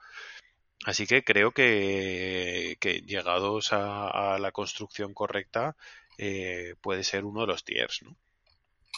[0.86, 5.76] Así que creo que, que llegados a, la construcción correcta
[6.16, 8.16] eh, puede ser uno de los tiers, ¿no?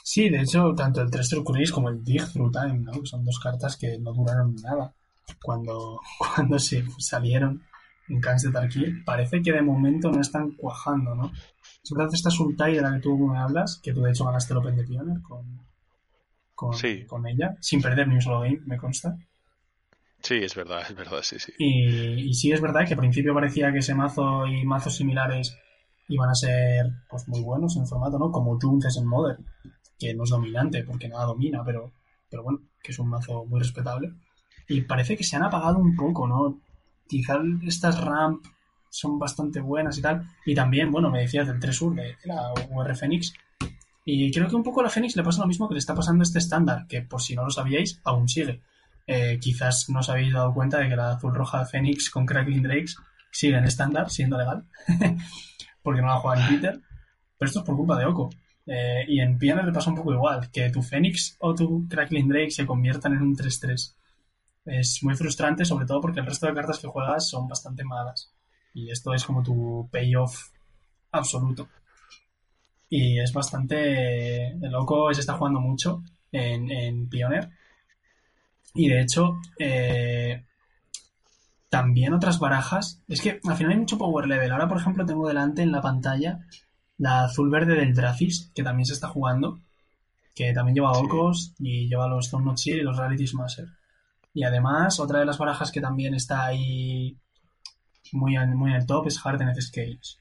[0.05, 3.05] Sí, de hecho, tanto el Treasure Cruise como el Dig Through Time, ¿no?
[3.05, 4.95] son dos cartas que no duraron nada
[5.43, 5.99] cuando,
[6.37, 7.65] cuando se salieron
[8.11, 9.05] en Cans de Tarkir.
[9.05, 11.33] Parece que de momento no están cuajando, ¿no?
[11.83, 14.53] Es verdad esta Sultai de la que tú me hablas, que tú de hecho ganaste
[14.53, 15.61] el Open de Pioneer con,
[16.55, 19.17] con, ella, sin perder ni un solo game, me consta.
[20.23, 21.53] Sí, es verdad, es verdad, sí, sí.
[21.57, 25.57] Y, sí es verdad que al principio parecía que ese mazo y mazos similares
[26.09, 28.31] iban a ser pues muy buenos en formato, ¿no?
[28.31, 29.47] Como Junces en Modern,
[29.99, 31.93] que no es dominante porque nada domina, pero,
[32.29, 34.13] pero bueno, que es un mazo muy respetable.
[34.69, 36.61] Y parece que se han apagado un poco, ¿no?
[37.11, 38.45] Quizá estas ramp
[38.89, 40.27] son bastante buenas y tal.
[40.47, 43.33] Y también, bueno, me decías del 3 de la UR Phoenix.
[44.05, 45.95] Y creo que un poco a la Phoenix le pasa lo mismo que le está
[45.95, 48.61] pasando a este estándar, que por si no lo sabíais, aún sigue.
[49.07, 52.63] Eh, quizás no os habéis dado cuenta de que la azul roja Phoenix con Crackling
[52.63, 52.97] Drakes
[53.31, 54.65] sigue en estándar, siendo legal,
[55.83, 56.81] porque no la juega en Twitter.
[57.39, 58.31] Pero esto es por culpa de Oko.
[58.67, 62.29] Eh, y en Pioneer le pasa un poco igual, que tu Phoenix o tu Crackling
[62.29, 63.97] Drake se conviertan en un 3-3.
[64.65, 68.33] Es muy frustrante, sobre todo porque el resto de cartas que juegas son bastante malas.
[68.75, 70.51] Y esto es como tu payoff
[71.13, 71.69] absoluto.
[72.89, 74.49] Y es bastante.
[74.49, 76.03] El loco se está jugando mucho
[76.33, 77.51] en, en Pioneer.
[78.75, 80.45] Y de hecho, eh,
[81.69, 83.03] también otras barajas.
[83.09, 84.51] Es que al final hay mucho power level.
[84.53, 86.41] Ahora, por ejemplo, tengo delante en la pantalla
[86.99, 89.61] la azul verde del Dracis, que también se está jugando.
[90.35, 93.69] Que también lleva Orcos y lleva los Stone y los Rarity Smasher.
[94.33, 97.16] Y además, otra de las barajas que también está ahí
[98.12, 100.18] muy, muy en el top es Hardened Scales.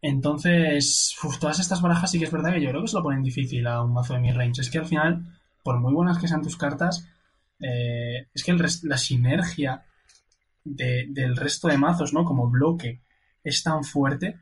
[0.00, 3.22] Entonces, todas estas barajas sí que es verdad que yo creo que se lo ponen
[3.22, 4.60] difícil a un mazo de mi range.
[4.60, 5.24] Es que al final,
[5.62, 7.08] por muy buenas que sean tus cartas,
[7.58, 9.82] eh, es que la sinergia
[10.62, 12.24] del resto de mazos, ¿no?
[12.24, 13.00] Como bloque,
[13.42, 14.38] es tan fuerte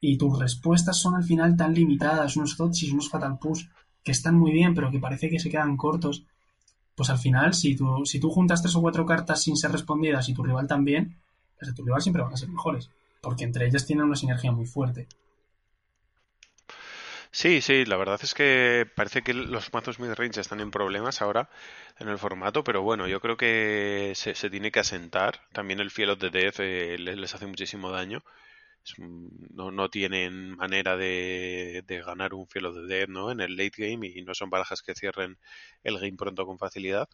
[0.00, 3.66] y tus respuestas son al final tan limitadas, unos y unos Fatal Push,
[4.02, 6.26] que están muy bien, pero que parece que se quedan cortos
[6.98, 10.28] pues al final, si tú, si tú juntas tres o cuatro cartas sin ser respondidas
[10.28, 11.16] y tu rival también,
[11.60, 12.90] las de tu rival siempre van a ser mejores,
[13.20, 15.06] porque entre ellas tienen una sinergia muy fuerte.
[17.30, 21.50] Sí, sí, la verdad es que parece que los mazos midrange están en problemas ahora
[22.00, 25.42] en el formato, pero bueno, yo creo que se, tiene que asentar.
[25.52, 28.24] También el Fiel of the Death eh, les hace muchísimo daño
[28.98, 33.30] no, no tienen manera de, ganar un Fiel de Dead ¿no?
[33.30, 35.38] en el late game y no son barajas que cierren
[35.84, 37.08] el game pronto con facilidad.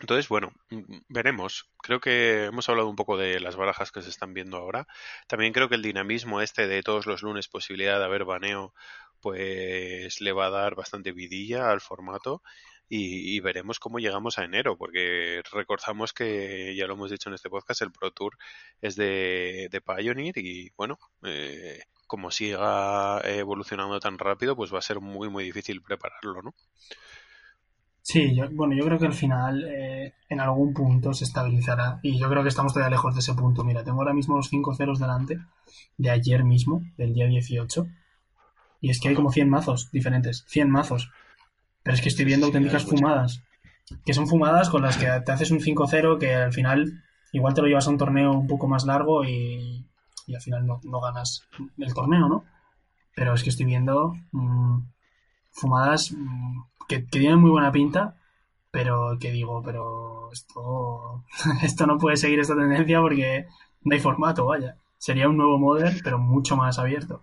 [0.00, 1.68] Entonces, bueno, mm, veremos.
[1.82, 4.86] Creo que hemos hablado un poco de las barajas que se están viendo ahora.
[5.26, 8.74] También creo que el dinamismo este de todos los lunes, posibilidad de haber baneo,
[9.20, 12.42] pues le va a dar bastante vidilla al formato
[12.88, 17.50] y, veremos cómo llegamos a enero, porque recordamos que ya lo hemos dicho en este
[17.50, 18.38] podcast, el Pro Tour
[18.80, 24.82] es de, de Pioneer y bueno, eh, como siga evolucionando tan rápido, pues va a
[24.82, 26.54] ser muy muy difícil prepararlo, ¿no?
[28.10, 32.18] Sí, yo, bueno, yo creo que al final eh, en algún punto se estabilizará y
[32.18, 33.64] yo creo que estamos todavía lejos de ese punto.
[33.64, 35.38] Mira, tengo ahora mismo los 5 ceros delante
[35.98, 37.86] de ayer mismo, del día 18,
[38.80, 41.10] y es que hay como 100 mazos diferentes, 100 mazos.
[41.88, 43.42] Pero es que estoy viendo auténticas fumadas.
[44.04, 47.62] Que son fumadas con las que te haces un 5-0 que al final igual te
[47.62, 49.86] lo llevas a un torneo un poco más largo y,
[50.28, 52.44] al final no, ganas el torneo, ¿no?
[53.14, 54.80] Pero es que estoy viendo mm,
[55.50, 58.18] fumadas mm, que, tienen muy buena pinta,
[58.70, 61.24] pero que digo, pero esto,
[61.62, 63.46] esto no puede seguir esta tendencia porque
[63.80, 64.76] no hay formato, vaya.
[64.98, 67.22] Sería un nuevo model, pero mucho más abierto.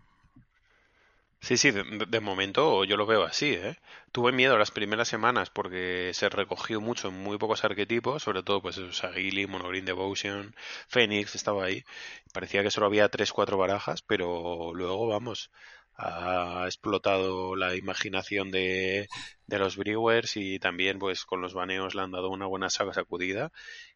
[1.45, 3.77] Sí, sí, de, momento yo lo veo así, ¿eh?
[4.11, 8.81] Tuve miedo las primeras semanas porque se recogió mucho muy pocos arquetipos, sobre todo pues
[8.91, 10.55] Sagili, Monogreen Devotion,
[10.87, 11.83] Phoenix estaba ahí.
[12.33, 15.51] Parecía que solo había tres, cuatro barajas, pero luego, vamos,
[15.97, 19.07] ha explotado la imaginación de,
[19.45, 23.51] de los Brewers y también pues con los baneos le han dado una buena sacudida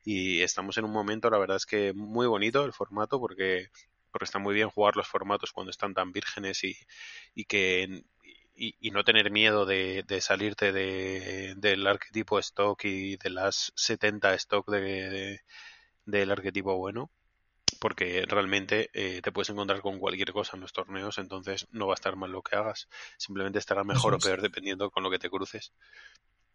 [0.06, 3.70] y estamos en un momento, la verdad es que muy bonito el formato porque
[4.12, 6.76] porque está muy bien jugar los formatos cuando están tan vírgenes y,
[7.36, 8.04] y que
[8.60, 14.34] y, no tener miedo de, de salirte de, del arquetipo stock y de las 70
[14.36, 15.42] stock de,
[16.06, 17.10] del arquetipo bueno
[17.80, 21.94] porque realmente eh, te puedes encontrar con cualquier cosa en los torneos, entonces no va
[21.94, 25.20] a estar mal lo que hagas, simplemente estará mejor o peor dependiendo con lo que
[25.20, 25.72] te cruces.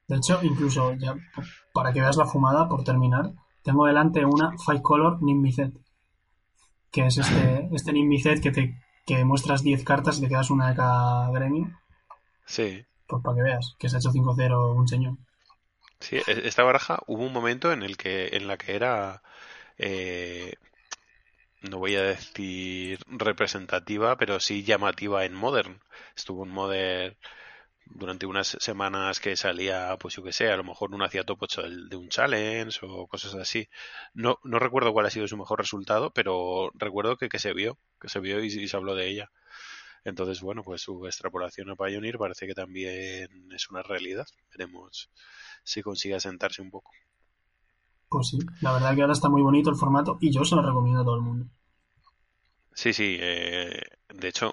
[0.06, 1.14] De hecho, incluso ya
[1.72, 3.32] para que veas la fumada, por terminar,
[3.62, 5.72] tengo delante una Five Color Nimbicet
[6.94, 10.70] que es este, este Nimbicet que te que muestras 10 cartas y te quedas una
[10.70, 11.78] de cada gremio.
[12.46, 12.86] Sí.
[13.06, 15.16] Pues para que veas, que se ha hecho 5-0 un señor.
[16.00, 19.22] Sí, e-, esta baraja hubo un momento en el que en la que era
[19.76, 20.54] eh,
[21.62, 25.80] no voy a decir representativa, pero sí llamativa en Modern.
[26.16, 27.16] Estuvo en Modern
[27.86, 31.42] durante unas semanas que salía, pues yo que sé, a lo mejor uno hacía top
[31.42, 33.68] 8 de un challenge o cosas así.
[34.14, 37.78] No, no recuerdo cuál ha sido su mejor resultado, pero recuerdo que, que se vio,
[38.00, 39.30] que se vio y, se habló de ella.
[40.04, 44.26] Entonces, bueno, pues su extrapolación a Pioneer parece que también es una realidad.
[44.50, 45.10] Veremos
[45.62, 46.90] si consigue asentarse un poco.
[48.08, 50.62] Pues sí, la verdad que ahora está muy bonito el formato y yo se lo
[50.62, 51.46] recomiendo a todo el mundo.
[52.74, 54.52] Sí, sí, eh, de hecho,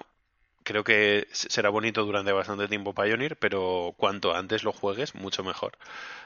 [0.64, 5.78] creo que será bonito durante bastante tiempo Pioneer, pero cuanto antes lo juegues, mucho mejor.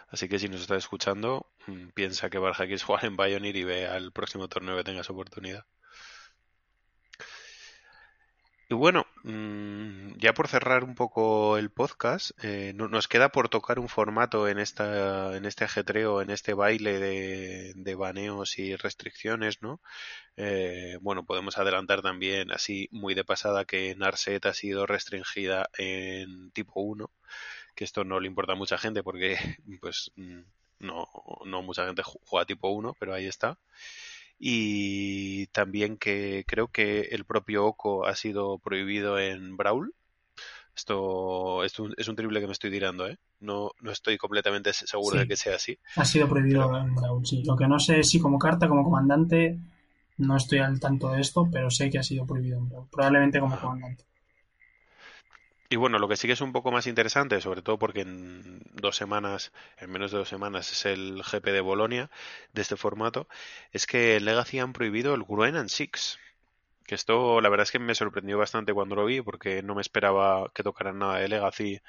[0.08, 3.64] Así que si nos estás escuchando, mm, piensa que Barja quieres jugar en Pioneer y
[3.64, 5.66] ve al próximo torneo que tengas oportunidad.
[8.68, 13.78] Y bueno, mm, ya por cerrar un poco el podcast, eh, nos queda por tocar
[13.78, 19.62] un formato en esta, en este ajetreo, en este baile de, de baneos y restricciones,
[19.62, 19.80] ¿no?
[20.36, 26.50] Eh, bueno, podemos adelantar también así muy de pasada que Narset ha sido restringida en
[26.50, 27.08] tipo 1,
[27.76, 29.36] que esto no le importa a mucha gente porque
[29.80, 30.40] pues mm,
[30.80, 31.06] no,
[31.44, 33.58] no mucha gente juega tipo 1, pero ahí está
[34.38, 39.94] y también que creo que el propio Oco ha sido prohibido en Brawl.
[40.74, 43.18] Esto es un, es un triple que me estoy tirando, ¿eh?
[43.40, 45.78] No, no estoy completamente seguro de que sea así.
[45.96, 47.42] Ha sido prohibido en Brawl, sí.
[47.44, 49.58] Lo que no sé es si como carta, como comandante,
[50.18, 52.88] no estoy al tanto de esto, pero sé que ha sido prohibido en Brawl.
[52.90, 54.04] Probablemente como comandante.
[55.68, 58.60] Y bueno, lo que sí que es un poco más interesante, sobre todo porque en
[58.74, 62.10] dos semanas, en menos de dos semanas, es el GP de Bolonia
[62.52, 63.28] de este formato,
[63.72, 66.18] es que Legacy han prohibido el Gruen and Six.
[66.86, 69.80] Que esto, la verdad es que me sorprendió bastante cuando lo vi, porque no me
[69.80, 71.80] esperaba que tocaran nada de Legacy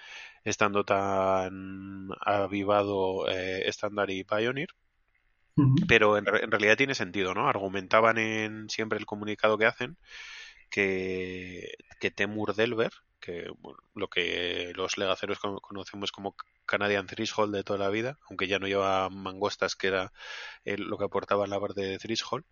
[0.43, 4.69] estando tan avivado eh, Standard y Pioneer.
[5.88, 7.47] Pero en, en, realidad tiene sentido, ¿no?
[7.47, 9.97] Argumentaban en siempre el comunicado que hacen
[10.69, 12.91] que, que Temur Delver,
[13.95, 18.67] lo que los legaceros conocemos como Canadian Threshold de toda la vida, aunque ya no
[18.67, 20.13] lleva mangostas, que era
[20.65, 22.45] lo que aportaba la parte de Threshold,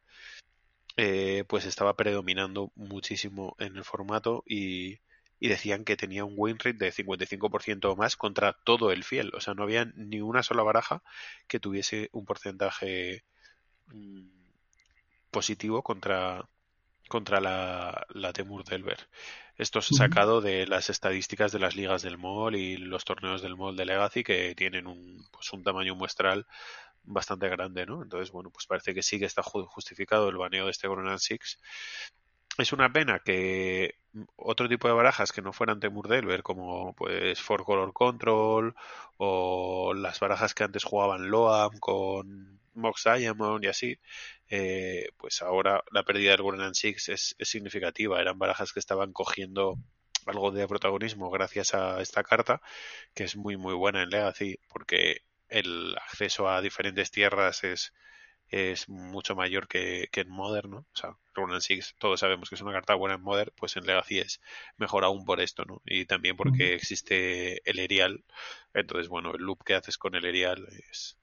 [0.97, 4.99] eh, pues estaba predominando muchísimo en el formato y,
[5.39, 9.31] decían que tenía un win rate de 55% o más contra todo el fiel.
[9.35, 11.03] O sea, no había ni una sola baraja
[11.47, 13.23] que tuviese un porcentaje
[13.87, 14.27] mm,
[15.29, 16.49] positivo contra,
[17.07, 19.07] contra la, la Temur Delver.
[19.57, 23.55] Esto es sacado de las estadísticas de las ligas del MOL y los torneos del
[23.55, 26.45] MOL de Legacy que tienen un, pues un tamaño muestral
[27.03, 28.03] bastante grande, ¿no?
[28.03, 31.59] Entonces, bueno, pues parece que sí que está justificado el baneo de este Gronan Six.
[32.57, 33.95] Es una pena que
[34.37, 38.75] otro tipo de barajas que no fueran Temur Delver, como pues Four Color Control
[39.17, 43.99] o las barajas que antes jugaban Loam con Mox Diamond y así,
[44.49, 48.21] eh, pues ahora la pérdida del Golden Six es, significativa.
[48.21, 49.77] Eran barajas que estaban cogiendo
[50.25, 52.61] algo de protagonismo gracias a esta carta,
[53.13, 57.93] que es muy muy buena en Legacy, porque el acceso a diferentes tierras es,
[58.49, 60.77] es mucho mayor que, en Modern, ¿no?
[60.77, 63.85] O sea, Ronan Six, todos sabemos que es una carta buena en Modern, pues en
[63.85, 64.41] Legacy es
[64.77, 65.81] mejor aún por esto, ¿no?
[65.85, 68.23] Y también porque existe el Erial.
[68.73, 71.17] Entonces, bueno, el loop que haces con el Erial es,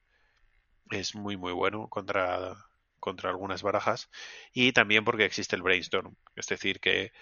[0.91, 2.57] es muy muy bueno contra
[3.01, 4.11] contra algunas barajas
[4.53, 7.13] y también porque existe el brainstorm, es decir, que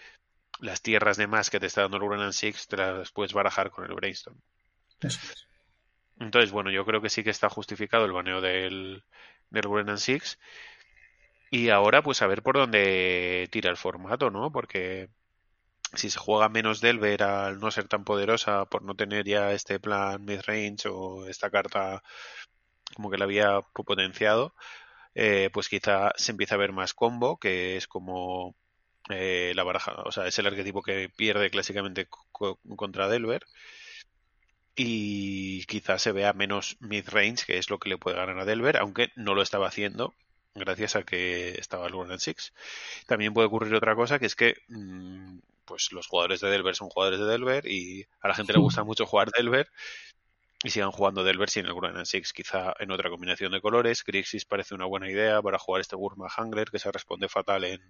[0.61, 3.71] las tierras de más que te está dando el Uran Six te las puedes barajar
[3.71, 4.39] con el brainstorm.
[6.19, 9.03] Entonces, bueno, yo creo que sí que está justificado el baneo del,
[9.51, 10.39] del Six.
[11.51, 14.53] Y ahora, pues a ver por dónde tira el formato, ¿no?
[14.53, 15.11] Porque
[15.95, 19.81] si se juega menos Delver al no ser tan poderosa por no tener ya este
[19.81, 22.03] plan mid-range o esta carta
[22.95, 24.55] como que la había potenciado,
[25.15, 28.57] eh, pues quizá se empieza a ver más combo, que es como
[29.11, 32.09] eh, la baraja, o sea, es el arquetipo que pierde clásicamente
[32.77, 33.45] contra Delver.
[34.83, 38.79] Y quizás se vea menos mid-range, que es lo que le puede ganar a Delver,
[38.79, 40.15] aunque no lo estaba haciendo
[40.55, 42.55] gracias a que estaba el One Six.
[43.07, 46.89] También puede ocurrir otra cosa, que es que mm, pues los jugadores de Delver son
[46.89, 49.69] jugadores de Delver y a la gente le gusta mucho jugar Delver
[50.65, 54.03] y sigan jugando Delver sin el Grunen Six, quizá en otra combinación de colores.
[54.03, 57.83] Grixis parece una buena idea para jugar este Gurma Hangler que se responde fatal en,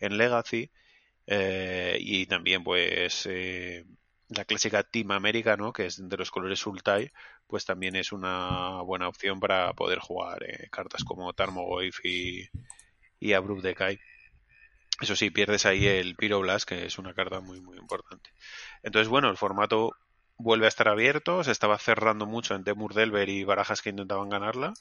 [0.00, 0.68] en Legacy.
[1.28, 3.84] Eh, y también, pues, eh,
[4.36, 5.72] la clásica Team América, ¿no?
[5.72, 7.12] Que es de los colores Sultai,
[7.46, 12.48] pues también es una buena opción para poder jugar eh, cartas como Tarmogoyf y,
[13.20, 13.98] y Abrupt Decay.
[15.00, 18.30] Eso sí, pierdes ahí el Pyroblast, que es una carta muy, muy importante.
[18.82, 19.92] Entonces, bueno, el formato
[20.36, 24.28] vuelve a estar abierto, se estaba cerrando mucho en Temur Delver y barajas que intentaban
[24.28, 24.74] ganarla.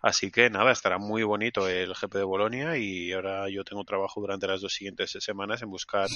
[0.00, 4.20] Así que nada, estará muy bonito el GP de Bolonia y ahora yo tengo trabajo
[4.20, 6.08] durante las dos siguientes semanas en buscar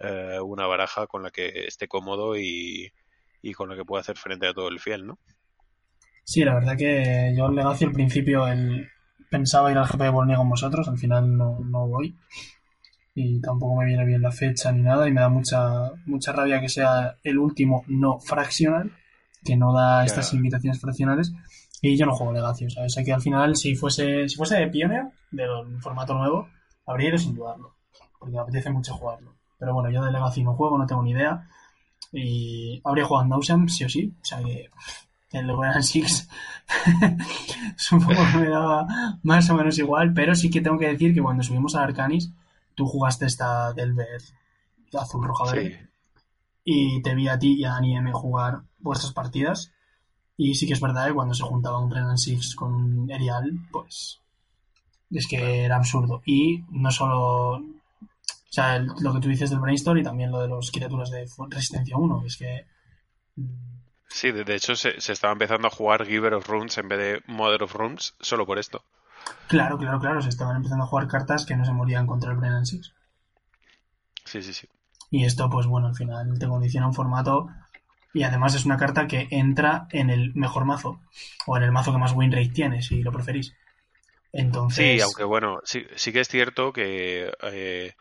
[0.00, 2.92] eh, una baraja con la que esté cómodo y,
[3.56, 5.18] con la que pueda hacer frente a todo el fiel, ¿no?
[6.24, 8.88] Sí, la verdad que yo le al principio el...
[9.30, 12.16] pensaba ir al GP de Bolonia con vosotros, al final no, no voy.
[13.14, 16.60] Y tampoco me viene bien la fecha ni nada y me da mucha mucha rabia
[16.60, 18.92] que sea el último no fraccional
[19.46, 21.32] que no da estas invitaciones fraccionales
[21.80, 24.66] y yo no juego Legacy, o sea, que al final si fuese si fuese de
[24.68, 26.48] Pioneer del formato nuevo
[26.84, 27.76] habría ido sin dudarlo
[28.18, 31.12] porque me apetece mucho jugarlo pero bueno, yo de Legacy no juego, no tengo ni
[31.12, 31.48] idea.
[32.12, 34.70] Y habría jugado Nauseam sí o sí, o sea que
[35.32, 36.28] el Grand Six
[37.76, 38.86] supongo que me daba
[39.22, 42.32] más o menos igual, pero sí que tengo que decir que cuando subimos a Arcanis
[42.74, 44.22] tú jugaste esta Delver
[44.98, 45.88] azul roja verde.
[46.64, 49.72] Y te vi a ti y a Dani M jugar vuestras partidas.
[50.36, 53.52] Y sí que es verdad que cuando se juntaba un Renan Six con un Erial
[53.70, 54.20] pues
[55.10, 56.22] es que era absurdo.
[56.24, 57.62] Y no solo
[58.48, 61.26] o sea lo que tú dices del brainstorm y también lo de los criaturas de
[61.50, 62.66] resistencia 1 es que
[64.08, 67.22] Sí, de hecho se, se, estaba empezando a jugar Giver of Runes en vez de
[67.26, 68.82] Mother of Runes solo por esto.
[69.48, 70.22] Claro, claro, claro.
[70.22, 72.92] Se estaban empezando a jugar cartas que no se morían contra el Brennan Six.
[74.24, 74.68] Sí, sí, sí.
[75.10, 77.48] Y esto, pues bueno, al final te condiciona un formato.
[78.12, 81.00] Y además es una carta que entra en el mejor mazo.
[81.46, 83.54] O en el mazo que más win rate tiene, si lo preferís.
[84.32, 84.96] Entonces.
[84.96, 87.94] Sí, aunque bueno, sí, sí que es cierto que eh,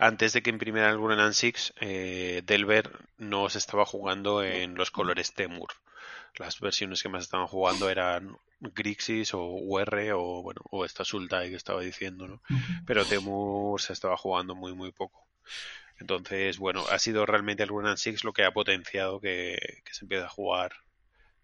[0.00, 4.90] antes de que imprimieran el Brennan Six, eh, Delver no se estaba jugando en los
[4.90, 5.68] colores Temur.
[6.38, 11.50] Las versiones que más estaban jugando eran Grixis o UR o bueno o esta Sultai
[11.50, 12.42] que estaba diciendo no
[12.86, 15.26] pero Temur se estaba jugando muy muy poco.
[15.98, 20.24] Entonces bueno ha sido realmente el Run Six lo que ha potenciado que, se empiece
[20.24, 20.72] a jugar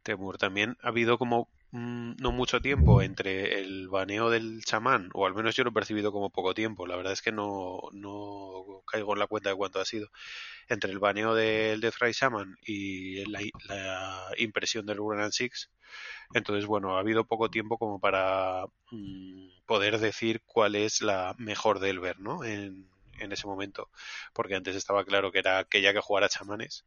[0.03, 0.39] Temur.
[0.39, 5.55] También ha habido como no mucho tiempo entre el baneo del chamán o al menos
[5.55, 9.19] yo lo he percibido como poco tiempo la verdad es que no, no caigo en
[9.19, 10.09] la cuenta de cuánto ha sido
[10.69, 13.41] entre el baneo del Death Ray Shaman y la,
[14.39, 15.71] impresión del Run Six
[16.35, 21.81] entonces, bueno, ha habido poco tiempo como para mm, poder decir cuál es la mejor
[21.81, 22.45] del ver, ¿no?
[22.45, 22.89] En,
[23.19, 23.91] en ese momento.
[24.33, 26.85] Porque antes estaba claro que era aquella que jugara chamanes.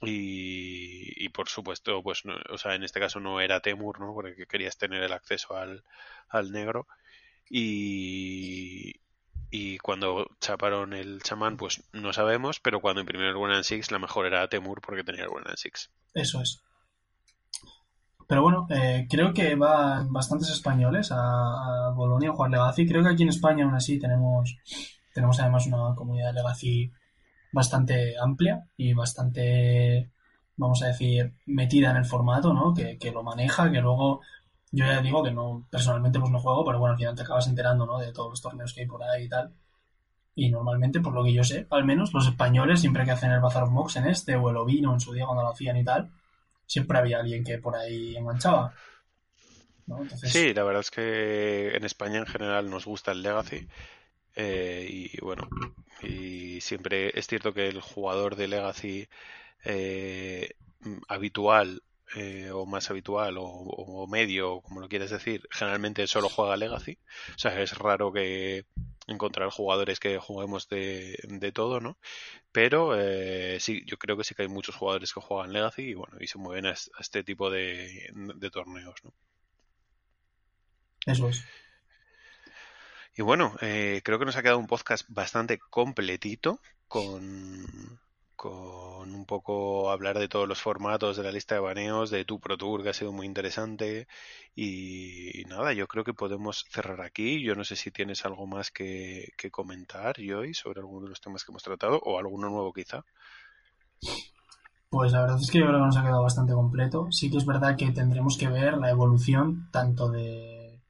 [0.00, 4.14] Y, por supuesto, pues, o sea, en este caso no era Temur, ¿no?
[4.14, 5.82] Porque querías tener el acceso al,
[6.28, 6.86] al negro.
[7.50, 9.00] Y,
[9.50, 14.26] y cuando chaparon el chamán, pues no sabemos, pero cuando imprimieron el Six, la mejor
[14.26, 15.90] era Temur porque tenía el Six.
[16.14, 16.62] Eso es.
[18.28, 22.86] Pero bueno, eh, creo que van bastantes españoles a, Bolonia a jugar Legacy.
[22.86, 24.54] Creo que aquí en España aún así tenemos,
[25.14, 26.92] tenemos además una comunidad de Legacy
[27.52, 30.10] bastante amplia y bastante,
[30.56, 32.74] vamos a decir, metida en el formato, ¿no?
[32.74, 34.20] Que, que lo maneja, que luego
[34.70, 37.46] yo ya digo que no, personalmente pues no juego, pero bueno, al final te acabas
[37.46, 37.98] enterando, ¿no?
[37.98, 39.52] De todos los torneos que hay por ahí y tal.
[40.34, 43.40] Y normalmente, por lo que yo sé, al menos los españoles, siempre que hacen el
[43.40, 45.84] Bazar of Mox en este, o el Ovino en su día cuando lo hacían y
[45.84, 46.10] tal,
[46.66, 48.72] siempre había alguien que por ahí enganchaba.
[50.22, 53.66] Sí, la verdad es que en España en general nos gusta el Legacy.
[54.40, 55.48] Eh, y bueno,
[56.00, 59.08] y siempre es cierto que el jugador de Legacy
[59.64, 60.52] eh,
[61.08, 61.82] habitual
[62.14, 66.98] eh, o más habitual o, medio, como lo quieres decir, generalmente solo juega Legacy.
[67.34, 68.64] O sea, es raro que
[69.08, 71.98] encontrar jugadores que juguemos de, de todo, ¿no?
[72.52, 75.94] Pero eh, sí, yo creo que sí que hay muchos jugadores que juegan Legacy y
[75.94, 78.12] bueno, y se mueven a, este tipo de,
[78.52, 79.12] torneos, ¿no?
[81.06, 81.44] Eso es.
[83.18, 87.66] Y bueno, eh, creo que nos ha quedado un podcast bastante completito con,
[88.36, 92.38] con un poco hablar de todos los formatos de la lista de baneos, de tu
[92.38, 94.06] Pro Tour, que ha sido muy interesante.
[94.54, 97.42] Y, nada, yo creo que podemos cerrar aquí.
[97.42, 101.20] Yo no sé si tienes algo más que, que comentar, Joy, sobre alguno de los
[101.20, 103.04] temas que hemos tratado, o alguno nuevo quizá.
[104.90, 107.08] Pues la verdad es que yo creo que nos ha quedado bastante completo.
[107.10, 110.80] Sí que es verdad que tendremos que ver la evolución tanto de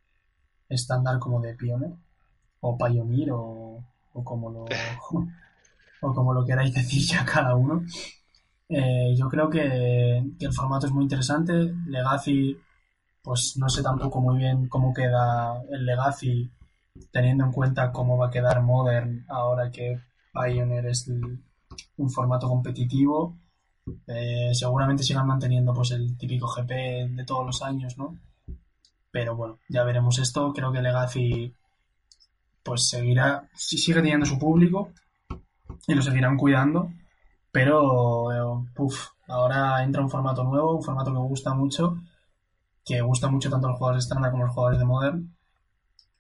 [0.69, 1.95] estándar como de Pioneer
[2.61, 3.83] o Pioneer o,
[4.25, 4.65] como lo
[6.01, 7.85] o como lo queráis decir ya cada uno.
[8.69, 11.53] Eh, yo creo que, el formato es muy interesante.
[11.87, 12.57] Legacy,
[13.23, 16.51] pues no sé tampoco muy bien cómo queda el Legacy,
[17.11, 20.01] teniendo en cuenta cómo va a quedar Modern ahora que
[20.33, 23.37] Pioneer es un formato competitivo.
[24.07, 26.71] Eh, seguramente sigan manteniendo pues el típico GP
[27.17, 28.19] de todos los años, ¿no?
[29.11, 30.53] Pero bueno, ya veremos esto.
[30.53, 31.53] Creo que Legacy
[32.69, 34.93] pues seguirá, sigue teniendo su público
[35.87, 36.93] y lo seguirán cuidando,
[37.51, 38.61] pero eh,
[39.29, 41.97] ahora entra un formato nuevo, un formato que gusta mucho,
[42.85, 45.37] que gusta mucho tanto a los jugadores de estándar como a los jugadores de Modern,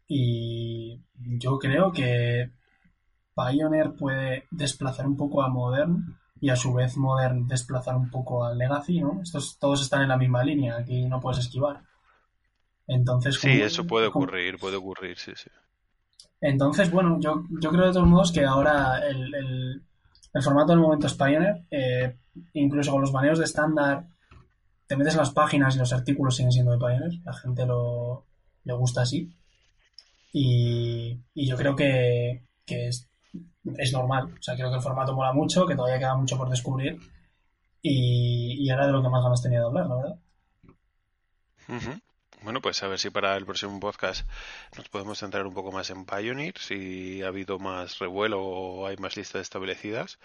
[0.06, 2.50] y yo creo que
[3.36, 8.44] Pioneer puede desplazar un poco a Modern y a su vez Modern desplazar un poco
[8.44, 9.20] al Legacy, ¿no?
[9.22, 11.82] Estos todos están en la misma línea, aquí no puedes esquivar.
[12.86, 15.50] Entonces, sí, eso puede ocurrir, puede ocurrir, sí, sí.
[16.40, 21.06] Entonces, bueno, yo, yo creo de todos modos que ahora el, el, formato del momento
[21.06, 21.64] es Pioneer.
[21.70, 22.16] Eh,
[22.54, 24.06] incluso con los baneos de estándar,
[24.86, 27.12] te metes en las páginas y los artículos siguen siendo de Pioneer.
[27.24, 28.24] La gente lo,
[28.64, 29.32] le gusta así.
[30.32, 33.08] Y, yo creo que, es,
[33.92, 34.34] normal.
[34.38, 36.98] O sea, creo que el formato mola mucho, que todavía queda mucho por descubrir.
[37.82, 40.18] Y, y ahora de lo que más ganas tenía de hablar, la verdad.
[42.42, 44.28] Bueno, pues a ver si para el próximo podcast
[44.76, 48.96] nos podemos centrar un poco más en Pioneer, si ha habido más revuelo o hay
[48.96, 50.18] más listas establecidas.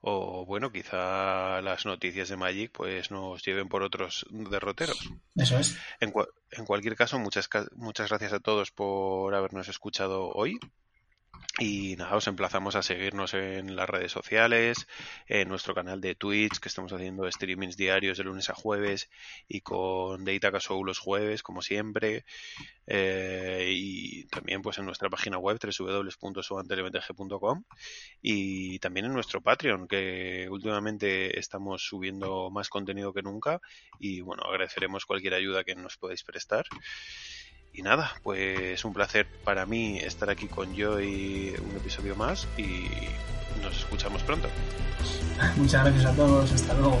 [0.00, 5.10] O bueno, quizá las noticias de Magic pues nos lleven por otros derroteros.
[5.36, 5.78] Eso es.
[6.00, 6.12] En,
[6.50, 10.58] en cualquier caso, muchas, muchas gracias a todos por habernos escuchado hoy.
[11.58, 14.86] Y nada, os emplazamos a seguirnos en las redes sociales,
[15.28, 19.10] en nuestro canal de Twitch, que estamos haciendo streamings diarios de lunes a jueves
[19.48, 22.24] y con Data Show los jueves, como siempre.
[22.86, 27.64] Eh, y también pues en nuestra página web www.subantelevtg.com
[28.22, 33.60] y también en nuestro Patreon, que últimamente estamos subiendo más contenido que nunca
[34.00, 36.64] y bueno, agradeceremos cualquier ayuda que nos podáis prestar.
[37.74, 42.86] Y nada, pues un placer para mí estar aquí con Joy un episodio más y
[43.62, 44.48] nos escuchamos pronto.
[45.56, 47.00] Muchas gracias a todos, hasta luego.